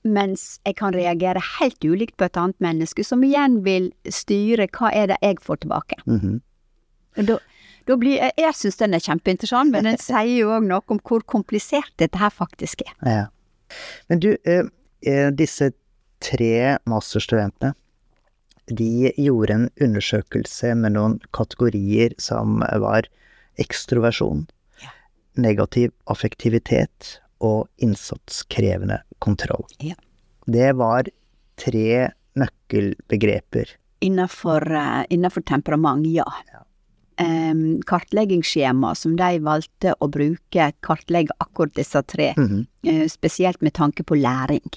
mens 0.04 0.60
jeg 0.66 0.76
kan 0.76 0.94
reagere 0.94 1.42
helt 1.60 1.86
ulikt 1.86 2.18
på 2.18 2.26
et 2.26 2.38
annet 2.38 2.60
menneske, 2.60 3.04
som 3.04 3.24
igjen 3.24 3.64
vil 3.64 3.92
styre 4.06 4.68
hva 4.68 4.92
er 4.94 5.08
det 5.08 5.18
jeg 5.22 5.38
får 5.42 5.56
tilbake. 5.56 5.96
Mm 6.06 6.20
-hmm. 6.20 6.40
Da, 7.26 7.38
Da 7.88 7.98
blir, 7.98 8.20
jeg 8.22 8.32
jeg 8.38 8.56
syns 8.56 8.78
den 8.78 8.94
er 8.94 9.00
kjempeinteressant, 9.00 9.72
men 9.72 9.84
den 9.84 9.98
sier 10.08 10.38
jo 10.40 10.50
òg 10.50 10.64
noe 10.64 10.82
om 10.88 11.00
hvor 11.00 11.20
komplisert 11.20 11.94
dette 11.98 12.18
her 12.18 12.30
faktisk 12.30 12.82
er. 12.82 12.94
Ja. 13.06 13.26
Men 14.10 14.20
du, 14.20 14.38
eh, 14.46 14.64
eh, 15.02 15.32
disse 15.32 15.72
tre 16.20 16.78
masterstudentene, 16.90 17.74
de 18.70 19.12
gjorde 19.18 19.56
en 19.56 19.70
undersøkelse 19.82 20.76
med 20.78 20.94
noen 20.94 21.18
kategorier 21.34 22.14
som 22.22 22.60
var 22.60 23.08
ekstroversjon, 23.58 24.48
Ja. 24.82 24.90
negativ 25.36 25.92
affektivitet 26.08 27.20
og 27.42 27.68
innsatskrevende 27.78 29.02
kontroll. 29.20 29.66
Ja. 29.80 29.96
Det 30.46 30.76
var 30.76 31.04
tre 31.58 32.12
nøkkelbegreper. 32.36 33.66
Innenfor, 34.02 34.64
uh, 34.72 35.04
innenfor 35.10 35.42
temperament, 35.42 36.06
ja. 36.08 36.28
Ja. 36.54 36.64
Um, 37.20 37.82
kartleggingsskjema 37.84 38.94
som 38.96 39.18
de 39.20 39.40
valgte 39.44 39.94
å 40.00 40.08
bruke, 40.08 40.72
kartlegge 40.82 41.36
akkurat 41.40 41.74
disse 41.76 42.02
tre, 42.04 42.34
Mm 42.38 42.48
-hmm. 42.48 43.02
uh, 43.04 43.08
spesielt 43.08 43.62
med 43.62 43.74
tanke 43.74 44.04
på 44.04 44.16
læring. 44.16 44.70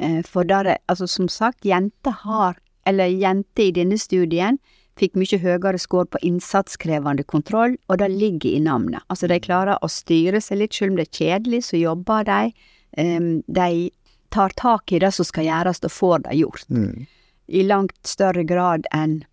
Eh, 0.00 0.22
For 0.26 0.44
der, 0.44 0.66
er- 0.74 0.78
altså 0.88 1.06
som 1.08 1.28
sagt, 1.28 1.64
jenter 1.64 2.10
har, 2.24 2.56
eller 2.86 3.06
jenter 3.12 3.68
i 3.68 3.72
denne 3.76 3.98
studien, 4.00 4.58
fikk 4.96 5.14
mye 5.16 5.38
høyere 5.40 5.78
score 5.80 6.04
på 6.06 6.18
innsatskrevende 6.26 7.24
kontroll, 7.24 7.76
og 7.88 7.98
det 7.98 8.10
ligger 8.10 8.50
i 8.56 8.60
navnet. 8.60 9.00
Altså 9.08 9.28
de 9.28 9.38
klarer 9.40 9.78
å 9.80 9.88
styre 9.88 10.40
seg 10.44 10.58
litt, 10.60 10.74
selv 10.74 10.90
om 10.92 10.96
det 11.00 11.06
er 11.08 11.16
kjedelig, 11.18 11.62
så 11.70 11.80
jobber 11.80 12.24
de. 12.24 12.52
Em, 12.98 13.42
De 13.48 13.90
tar 14.30 14.50
tak 14.56 14.92
i 14.92 14.98
det 14.98 15.12
som 15.14 15.24
skal 15.24 15.44
gjøres, 15.44 15.80
og 15.84 15.90
får 15.90 16.22
det 16.28 16.36
gjort. 16.40 16.66
Mm. 16.70 17.06
I 17.48 17.62
langt 17.66 17.96
større 18.06 18.44
grad 18.46 18.86
enn 18.92 19.24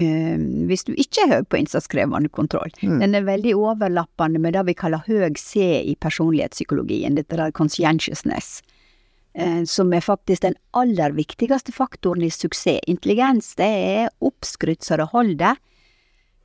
Um, 0.00 0.66
hvis 0.66 0.82
du 0.82 0.90
ikke 0.98 1.22
er 1.22 1.28
høy 1.30 1.42
på 1.46 1.58
innsatskrevende 1.60 2.26
kontroll. 2.34 2.72
Mm. 2.82 2.96
Den 2.98 3.14
er 3.14 3.22
veldig 3.28 3.52
overlappende 3.54 4.40
med 4.42 4.56
det 4.56 4.64
vi 4.66 4.74
kaller 4.74 5.04
høy 5.06 5.36
C 5.38 5.60
i 5.86 5.94
personlighetspsykologien, 5.94 7.14
dette 7.14 7.36
der 7.38 7.52
conscientiousness, 7.54 8.56
som 9.66 9.90
er 9.90 10.04
faktisk 10.04 10.44
den 10.44 10.54
aller 10.78 11.10
viktigste 11.16 11.72
faktoren 11.74 12.22
i 12.22 12.30
suksess. 12.30 12.84
Intelligens, 12.86 13.54
det 13.58 13.66
er 13.66 14.12
oppskrytt 14.22 14.86
så 14.86 15.00
det 15.00 15.08
holder, 15.10 15.56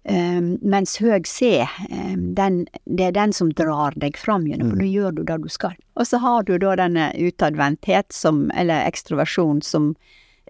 eh, 0.10 0.40
mens 0.62 0.98
høg 1.02 1.28
C, 1.28 1.60
eh, 1.62 2.16
den, 2.18 2.64
det 2.86 3.10
er 3.10 3.18
den 3.18 3.34
som 3.36 3.52
drar 3.54 3.98
deg 4.00 4.18
fram 4.18 4.48
gjennom, 4.48 4.74
for 4.74 4.84
da 4.84 4.88
gjør 4.90 5.18
du 5.18 5.24
det 5.24 5.42
du 5.44 5.50
skal. 5.54 5.76
Og 5.96 6.08
så 6.08 6.22
har 6.24 6.48
du 6.48 6.58
da 6.58 6.76
denne 6.80 7.12
utadvendthet 7.18 8.14
som, 8.16 8.48
eller 8.58 8.88
ekstroversjon, 8.88 9.62
som 9.66 9.92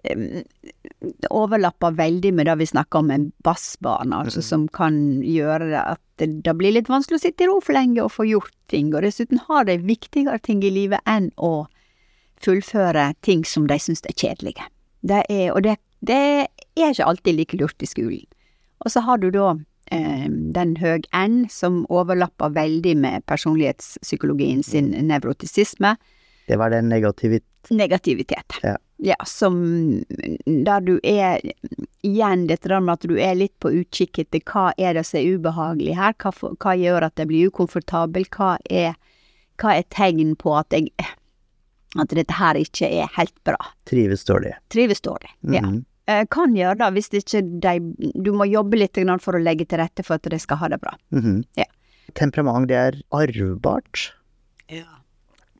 eh, 0.04 0.40
overlapper 1.30 1.96
veldig 1.98 2.32
med 2.36 2.48
det 2.48 2.56
vi 2.62 2.70
snakker 2.72 3.04
om 3.04 3.10
en 3.14 3.26
bassbane, 3.44 4.22
altså 4.24 4.44
som 4.44 4.68
kan 4.68 5.20
gjøre 5.26 5.74
at 5.82 6.02
det, 6.20 6.42
det 6.44 6.56
blir 6.56 6.76
litt 6.76 6.88
vanskelig 6.92 7.20
å 7.20 7.24
sitte 7.26 7.44
i 7.44 7.50
ro 7.50 7.60
for 7.64 7.76
lenge 7.76 8.02
og 8.04 8.12
få 8.12 8.28
gjort 8.28 8.54
ting, 8.72 8.94
og 8.94 9.04
dessuten 9.04 9.40
har 9.48 9.68
de 9.68 9.80
viktigere 9.82 10.40
ting 10.44 10.64
i 10.64 10.72
livet 10.72 11.04
enn 11.08 11.30
å 11.36 11.68
fullføre 12.44 13.12
ting 13.26 13.44
som 13.44 13.66
de 13.70 13.78
syns 13.80 14.02
er 14.08 14.16
kjedelige. 14.16 14.66
Det 15.02 15.22
er, 15.32 15.50
og 15.54 15.62
det, 15.64 15.76
det 16.04 16.16
er 16.16 16.46
ikke 16.90 17.06
alltid 17.08 17.36
like 17.38 17.56
lurt 17.60 17.82
i 17.82 17.88
skolen. 17.88 18.26
Og 18.84 18.92
så 18.92 19.02
har 19.04 19.20
du 19.20 19.30
da 19.32 19.50
eh, 19.92 20.28
den 20.28 20.76
høg 20.80 21.06
N, 21.16 21.42
som 21.52 21.82
overlapper 21.92 22.52
veldig 22.56 22.96
med 22.96 23.26
personlighetspsykologien 23.28 24.62
sin 24.64 24.90
nevrotisisme, 25.08 25.96
Det 26.48 26.56
var 26.58 26.70
den 26.70 26.88
negativitet. 26.88 27.46
negativitet. 27.70 28.56
Ja. 28.62 28.76
Ja, 29.02 29.14
som 29.24 30.02
Der 30.46 30.80
du 30.80 30.98
er 31.02 31.40
Igjen 32.02 32.46
dette 32.48 32.80
med 32.80 32.92
at 32.92 33.06
du 33.08 33.16
er 33.16 33.34
litt 33.34 33.54
på 33.60 33.70
utkikk 33.72 34.18
etter 34.18 34.40
hva 34.44 34.72
er 34.76 34.94
det 34.94 35.06
som 35.06 35.20
er 35.20 35.36
ubehagelig 35.36 35.94
her, 35.96 36.14
hva, 36.20 36.32
hva 36.32 36.74
gjør 36.76 37.06
at 37.06 37.16
jeg 37.16 37.28
blir 37.28 37.48
ukomfortabel, 37.48 38.24
hva 38.32 38.56
er, 38.70 38.94
hva 39.60 39.74
er 39.76 39.84
tegn 39.92 40.34
på 40.36 40.52
at 40.56 40.72
jeg 40.72 40.90
At 41.98 42.12
dette 42.14 42.36
her 42.38 42.54
ikke 42.54 42.86
er 43.02 43.08
helt 43.16 43.34
bra. 43.44 43.56
Trives 43.88 44.22
dårlig. 44.24 44.52
Trives 44.70 45.00
dårlig. 45.00 45.30
Ja. 45.42 45.62
Mhm. 45.62 45.84
Eh, 46.06 46.24
Kan 46.30 46.54
gjøre 46.54 46.78
det 46.78 46.92
hvis 46.94 47.10
ikke 47.10 47.42
de 47.60 48.12
Du 48.22 48.32
må 48.32 48.46
jobbe 48.50 48.78
litt 48.78 48.94
for 49.20 49.34
å 49.34 49.42
legge 49.42 49.66
til 49.66 49.78
rette 49.78 50.04
for 50.04 50.14
at 50.14 50.22
de 50.22 50.38
skal 50.38 50.56
ha 50.56 50.68
det 50.68 50.80
bra. 50.80 50.94
Mhm. 51.12 51.44
Ja. 51.56 51.64
Temperament, 52.14 52.68
det 52.68 52.76
er 52.76 53.02
arvbart. 53.12 54.12
Ja. 54.68 54.86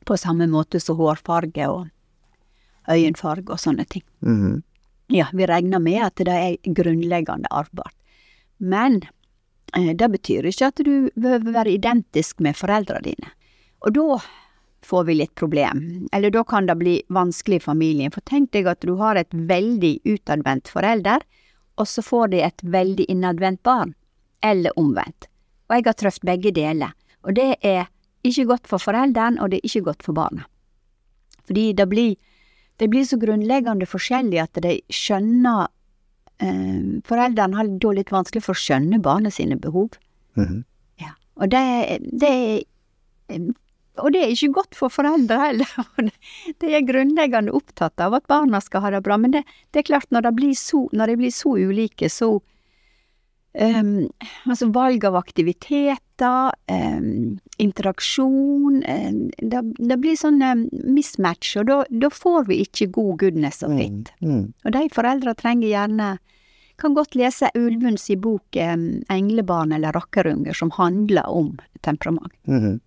På 0.05 0.17
samme 0.17 0.47
måte 0.47 0.79
som 0.81 0.97
hårfarge 0.97 1.67
og 1.69 1.89
øyenfarge 2.89 3.49
og 3.49 3.59
sånne 3.59 3.85
ting. 3.87 4.03
Mhm. 4.21 4.63
Ja, 5.09 5.25
vi 5.33 5.45
regner 5.45 5.79
med 5.81 6.01
at 6.05 6.15
det 6.15 6.27
er 6.27 6.73
grunnleggende 6.73 7.47
arvbart. 7.51 7.93
Men 8.59 9.01
eh, 9.75 9.93
det 9.93 10.11
betyr 10.11 10.45
ikke 10.47 10.67
at 10.67 10.75
du 10.75 11.09
behøver 11.15 11.51
være 11.53 11.73
identisk 11.77 12.39
med 12.39 12.55
foreldrene 12.55 13.03
dine. 13.03 13.31
Og 13.81 13.93
da 13.93 14.19
får 14.85 15.03
vi 15.07 15.15
litt 15.19 15.33
problem, 15.35 16.07
eller 16.11 16.33
da 16.33 16.43
kan 16.43 16.65
det 16.65 16.75
bli 16.79 16.95
vanskelig 17.13 17.61
i 17.61 17.65
familien. 17.65 18.11
For 18.11 18.25
tenk 18.25 18.51
deg 18.55 18.67
at 18.67 18.81
du 18.81 18.95
har 19.01 19.19
et 19.19 19.33
veldig 19.33 19.99
utadvendt 20.09 20.71
forelder, 20.73 21.21
og 21.77 21.87
så 21.87 22.03
får 22.05 22.33
de 22.33 22.41
et 22.45 22.63
veldig 22.63 23.05
innadvendt 23.09 23.61
barn. 23.63 23.93
Eller 24.41 24.73
omvendt. 24.79 25.27
Og 25.69 25.77
jeg 25.77 25.85
har 25.85 25.97
truffet 25.97 26.25
begge 26.25 26.51
deler. 26.55 26.95
Og 27.21 27.35
det 27.37 27.55
er 27.61 27.85
ikke 28.25 28.47
godt 28.49 28.67
for 28.69 28.81
forelderen, 28.81 29.37
og 29.39 29.51
det 29.51 29.61
er 29.61 29.69
ikke 29.69 29.85
godt 29.91 30.03
for 30.05 30.17
barna. 30.17 30.47
Fordi 31.45 31.71
det 31.77 31.87
blir 31.89 32.17
det 32.81 32.87
blir 32.89 33.05
så 33.05 33.17
grunnleggende 33.21 33.85
forskjellig 33.85 34.39
at 34.41 34.57
de 34.63 34.79
skjønner 34.89 35.67
eh, 36.41 37.01
Foreldrene 37.05 37.59
har 37.59 37.67
da 37.83 37.91
litt 37.93 38.09
vanskelig 38.09 38.41
for 38.41 38.57
å 38.57 38.61
skjønne 38.61 38.97
barna 39.05 39.29
sine 39.29 39.57
behov. 39.61 39.99
Mhm. 40.39 40.63
Ja. 41.01 41.13
Og 41.37 41.51
det, 41.53 41.61
det 42.09 42.31
er 42.31 43.43
Og 44.01 44.11
det 44.13 44.21
er 44.23 44.31
ikke 44.33 44.53
godt 44.59 44.75
for 44.75 44.89
foreldre 44.89 45.37
heller. 45.39 45.73
Det- 46.05 46.13
De 46.59 46.73
er 46.75 46.81
grunnleggende 46.87 47.53
opptatt 47.53 47.99
av 48.01 48.13
at 48.17 48.27
barna 48.27 48.59
skal 48.61 48.81
ha 48.81 48.89
det 48.91 49.03
bra, 49.05 49.17
men 49.17 49.31
det, 49.31 49.43
det 49.71 49.79
er 49.83 49.89
klart, 49.93 50.09
når, 50.11 50.21
det 50.29 50.33
blir 50.35 50.53
så, 50.57 50.87
de 50.91 51.15
blir 51.17 51.31
så 51.31 51.57
ulike, 51.57 52.09
så 52.09 52.39
Um, 53.53 54.07
altså 54.47 54.69
valg 54.71 55.03
av 55.03 55.17
aktiviteter, 55.19 56.53
um, 56.71 57.33
interaksjon 57.59 58.77
um, 58.87 59.17
det, 59.43 59.59
det 59.75 59.97
blir 59.99 60.15
sånn 60.15 60.39
mismatch, 60.71 61.57
og 61.59 61.67
da, 61.91 62.09
får 62.15 62.45
vi 62.47 62.61
ikke 62.63 62.87
god 62.95 63.17
goodness 63.25 63.59
of 63.67 63.73
it. 63.75 64.13
mm. 64.23 64.53
Og 64.63 64.71
de 64.71 64.85
foreldra 64.95 65.33
trenger 65.35 65.67
gjerne 65.67 66.13
Kan 66.79 66.95
godt 66.95 67.13
lese 67.19 67.51
Ulmunds 67.53 68.07
i 68.09 68.15
bok 68.15 68.55
'Englebarn 68.55 69.75
eller 69.75 69.91
rakkerunger', 69.99 70.55
som 70.55 70.71
handler 70.71 71.27
om 71.29 71.59
temperament. 71.83 72.31
Mhm. 72.47 72.79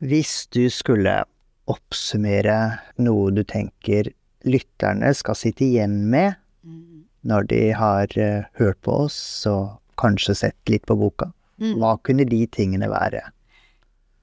Hvis 0.00 0.46
du 0.52 0.66
skulle 0.70 1.22
oppsummere 1.70 2.78
noe 3.00 3.30
du 3.32 3.42
tenker 3.44 4.10
lytterne 4.44 5.12
skal 5.16 5.34
sitte 5.38 5.64
igjen 5.64 6.10
med 6.12 6.34
når 7.24 7.46
de 7.48 7.60
har 7.72 8.10
eh, 8.20 8.44
hørt 8.60 8.80
på 8.84 8.92
oss 9.06 9.16
og 9.48 9.78
kanskje 10.00 10.34
sett 10.36 10.68
litt 10.72 10.84
på 10.86 10.96
boka, 11.00 11.30
Mm. 11.60 11.76
hva 11.78 11.92
kunne 12.02 12.24
de 12.26 12.46
tingene 12.50 12.88
være? 12.90 13.20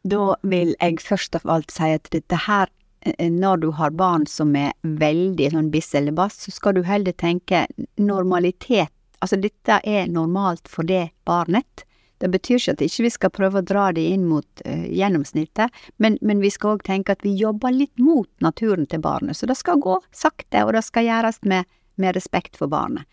Da 0.04 0.36
vil 0.44 0.74
jeg 0.82 0.98
først 1.00 1.38
av 1.40 1.46
alt 1.50 1.72
si 1.72 1.88
at 1.96 2.10
dette 2.12 2.36
her, 2.46 2.68
eh, 3.06 3.30
når 3.32 3.62
du 3.62 3.72
har 3.72 3.90
barn 3.92 4.26
som 4.28 4.54
er 4.56 4.74
veldig 4.84 5.48
sånn 5.54 5.70
biss 5.72 5.96
eller 5.96 6.12
bass, 6.12 6.36
så 6.44 6.52
skal 6.52 6.74
du 6.74 6.84
heller 6.84 7.14
tenke 7.14 7.66
normalitet. 7.98 8.92
Altså 9.22 9.40
dette 9.42 9.80
er 9.88 10.08
normalt 10.12 10.68
for 10.68 10.84
det 10.84 11.12
barnet. 11.26 11.86
Det 12.22 12.30
betyr 12.30 12.60
ikke 12.60 12.76
at 12.76 12.84
ikke 12.86 13.06
vi 13.08 13.14
skal 13.14 13.34
prøve 13.34 13.62
å 13.62 13.66
dra 13.66 13.88
det 13.96 14.04
inn 14.14 14.28
mot 14.30 14.64
uh, 14.66 14.86
gjennomsnittet, 14.86 15.74
men, 15.98 16.20
men 16.22 16.44
vi 16.44 16.52
skal 16.54 16.76
òg 16.76 16.86
tenke 16.86 17.16
at 17.16 17.26
vi 17.26 17.34
jobber 17.40 17.74
litt 17.74 17.98
mot 17.98 18.30
naturen 18.46 18.86
til 18.90 19.02
barnet. 19.02 19.40
Så 19.40 19.50
det 19.50 19.58
skal 19.58 19.82
gå 19.82 19.98
sakte, 20.14 20.66
og 20.66 20.76
det 20.78 20.86
skal 20.86 21.08
gjøres 21.10 21.42
med, 21.50 21.70
med 22.02 22.18
respekt 22.18 22.60
for 22.62 22.72
barnet. 22.72 23.10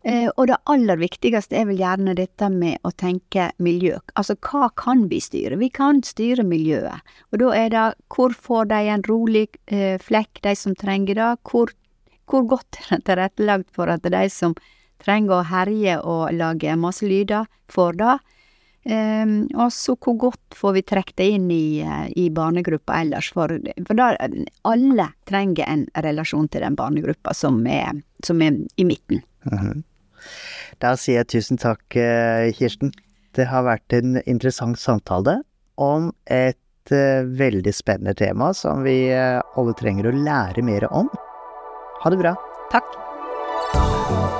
Uh, 0.00 0.32
og 0.40 0.46
det 0.48 0.56
aller 0.72 0.96
viktigste 0.96 1.58
er 1.60 1.66
vel 1.68 1.78
gjerne 1.82 2.14
dette 2.16 2.48
med 2.50 2.80
å 2.88 2.90
tenke 2.96 3.50
miljø. 3.60 3.98
Altså 4.16 4.34
hva 4.48 4.70
kan 4.80 5.04
vi 5.10 5.20
styre? 5.20 5.60
Vi 5.60 5.68
kan 5.76 6.00
styre 6.06 6.46
miljøet. 6.46 7.04
Og 7.30 7.42
da 7.42 7.52
er 7.58 7.70
det 7.74 7.84
hvor 8.10 8.32
får 8.32 8.70
de 8.72 8.80
en 8.96 9.04
rolig 9.10 9.46
uh, 9.70 10.00
flekk, 10.00 10.40
de 10.46 10.56
som 10.56 10.74
trenger 10.74 11.20
det? 11.20 11.30
Hvor, 11.46 11.70
hvor 12.32 12.48
godt 12.48 12.80
er 12.80 12.96
det 12.96 13.04
tilrettelagt 13.10 13.70
for 13.76 13.92
at 13.92 14.08
de 14.08 14.24
som 14.32 14.56
trenger 15.04 15.38
å 15.38 15.46
herje 15.48 16.00
og 16.00 16.32
lage 16.36 16.76
masse 16.80 17.06
lyder, 17.06 17.46
får 17.70 18.00
det? 18.00 18.18
Um, 18.80 19.44
og 19.60 19.68
så 19.76 19.92
hvor 20.00 20.16
godt 20.16 20.56
får 20.56 20.72
vi 20.78 20.82
trukket 20.88 21.18
det 21.20 21.26
inn 21.34 21.50
i, 21.52 21.82
eh, 21.84 22.06
i 22.16 22.30
barnegruppa 22.32 23.02
ellers? 23.02 23.28
For, 23.36 23.52
for 23.84 23.98
da, 23.98 24.14
alle 24.64 25.10
trenger 25.28 25.68
en 25.68 25.84
relasjon 26.06 26.48
til 26.48 26.64
den 26.64 26.78
barnegruppa 26.78 27.34
som 27.36 27.60
er, 27.68 28.00
som 28.24 28.40
er 28.42 28.56
i 28.80 28.88
midten. 28.88 29.22
Mhm. 29.50 29.84
Da 30.80 30.94
sier 31.00 31.20
jeg 31.20 31.30
tusen 31.32 31.60
takk, 31.60 31.84
eh, 31.96 32.48
Kirsten. 32.56 32.92
Det 33.36 33.46
har 33.52 33.68
vært 33.68 33.92
en 33.96 34.18
interessant 34.24 34.80
samtale 34.80 35.42
om 35.76 36.10
et 36.24 36.92
eh, 36.92 37.20
veldig 37.24 37.76
spennende 37.76 38.16
tema 38.16 38.52
som 38.56 38.84
vi 38.84 39.12
alle 39.12 39.76
trenger 39.76 40.08
å 40.08 40.16
lære 40.16 40.64
mer 40.64 40.88
om. 40.88 41.12
Ha 42.00 42.12
det 42.12 42.20
bra. 42.24 42.36
Takk. 42.72 44.39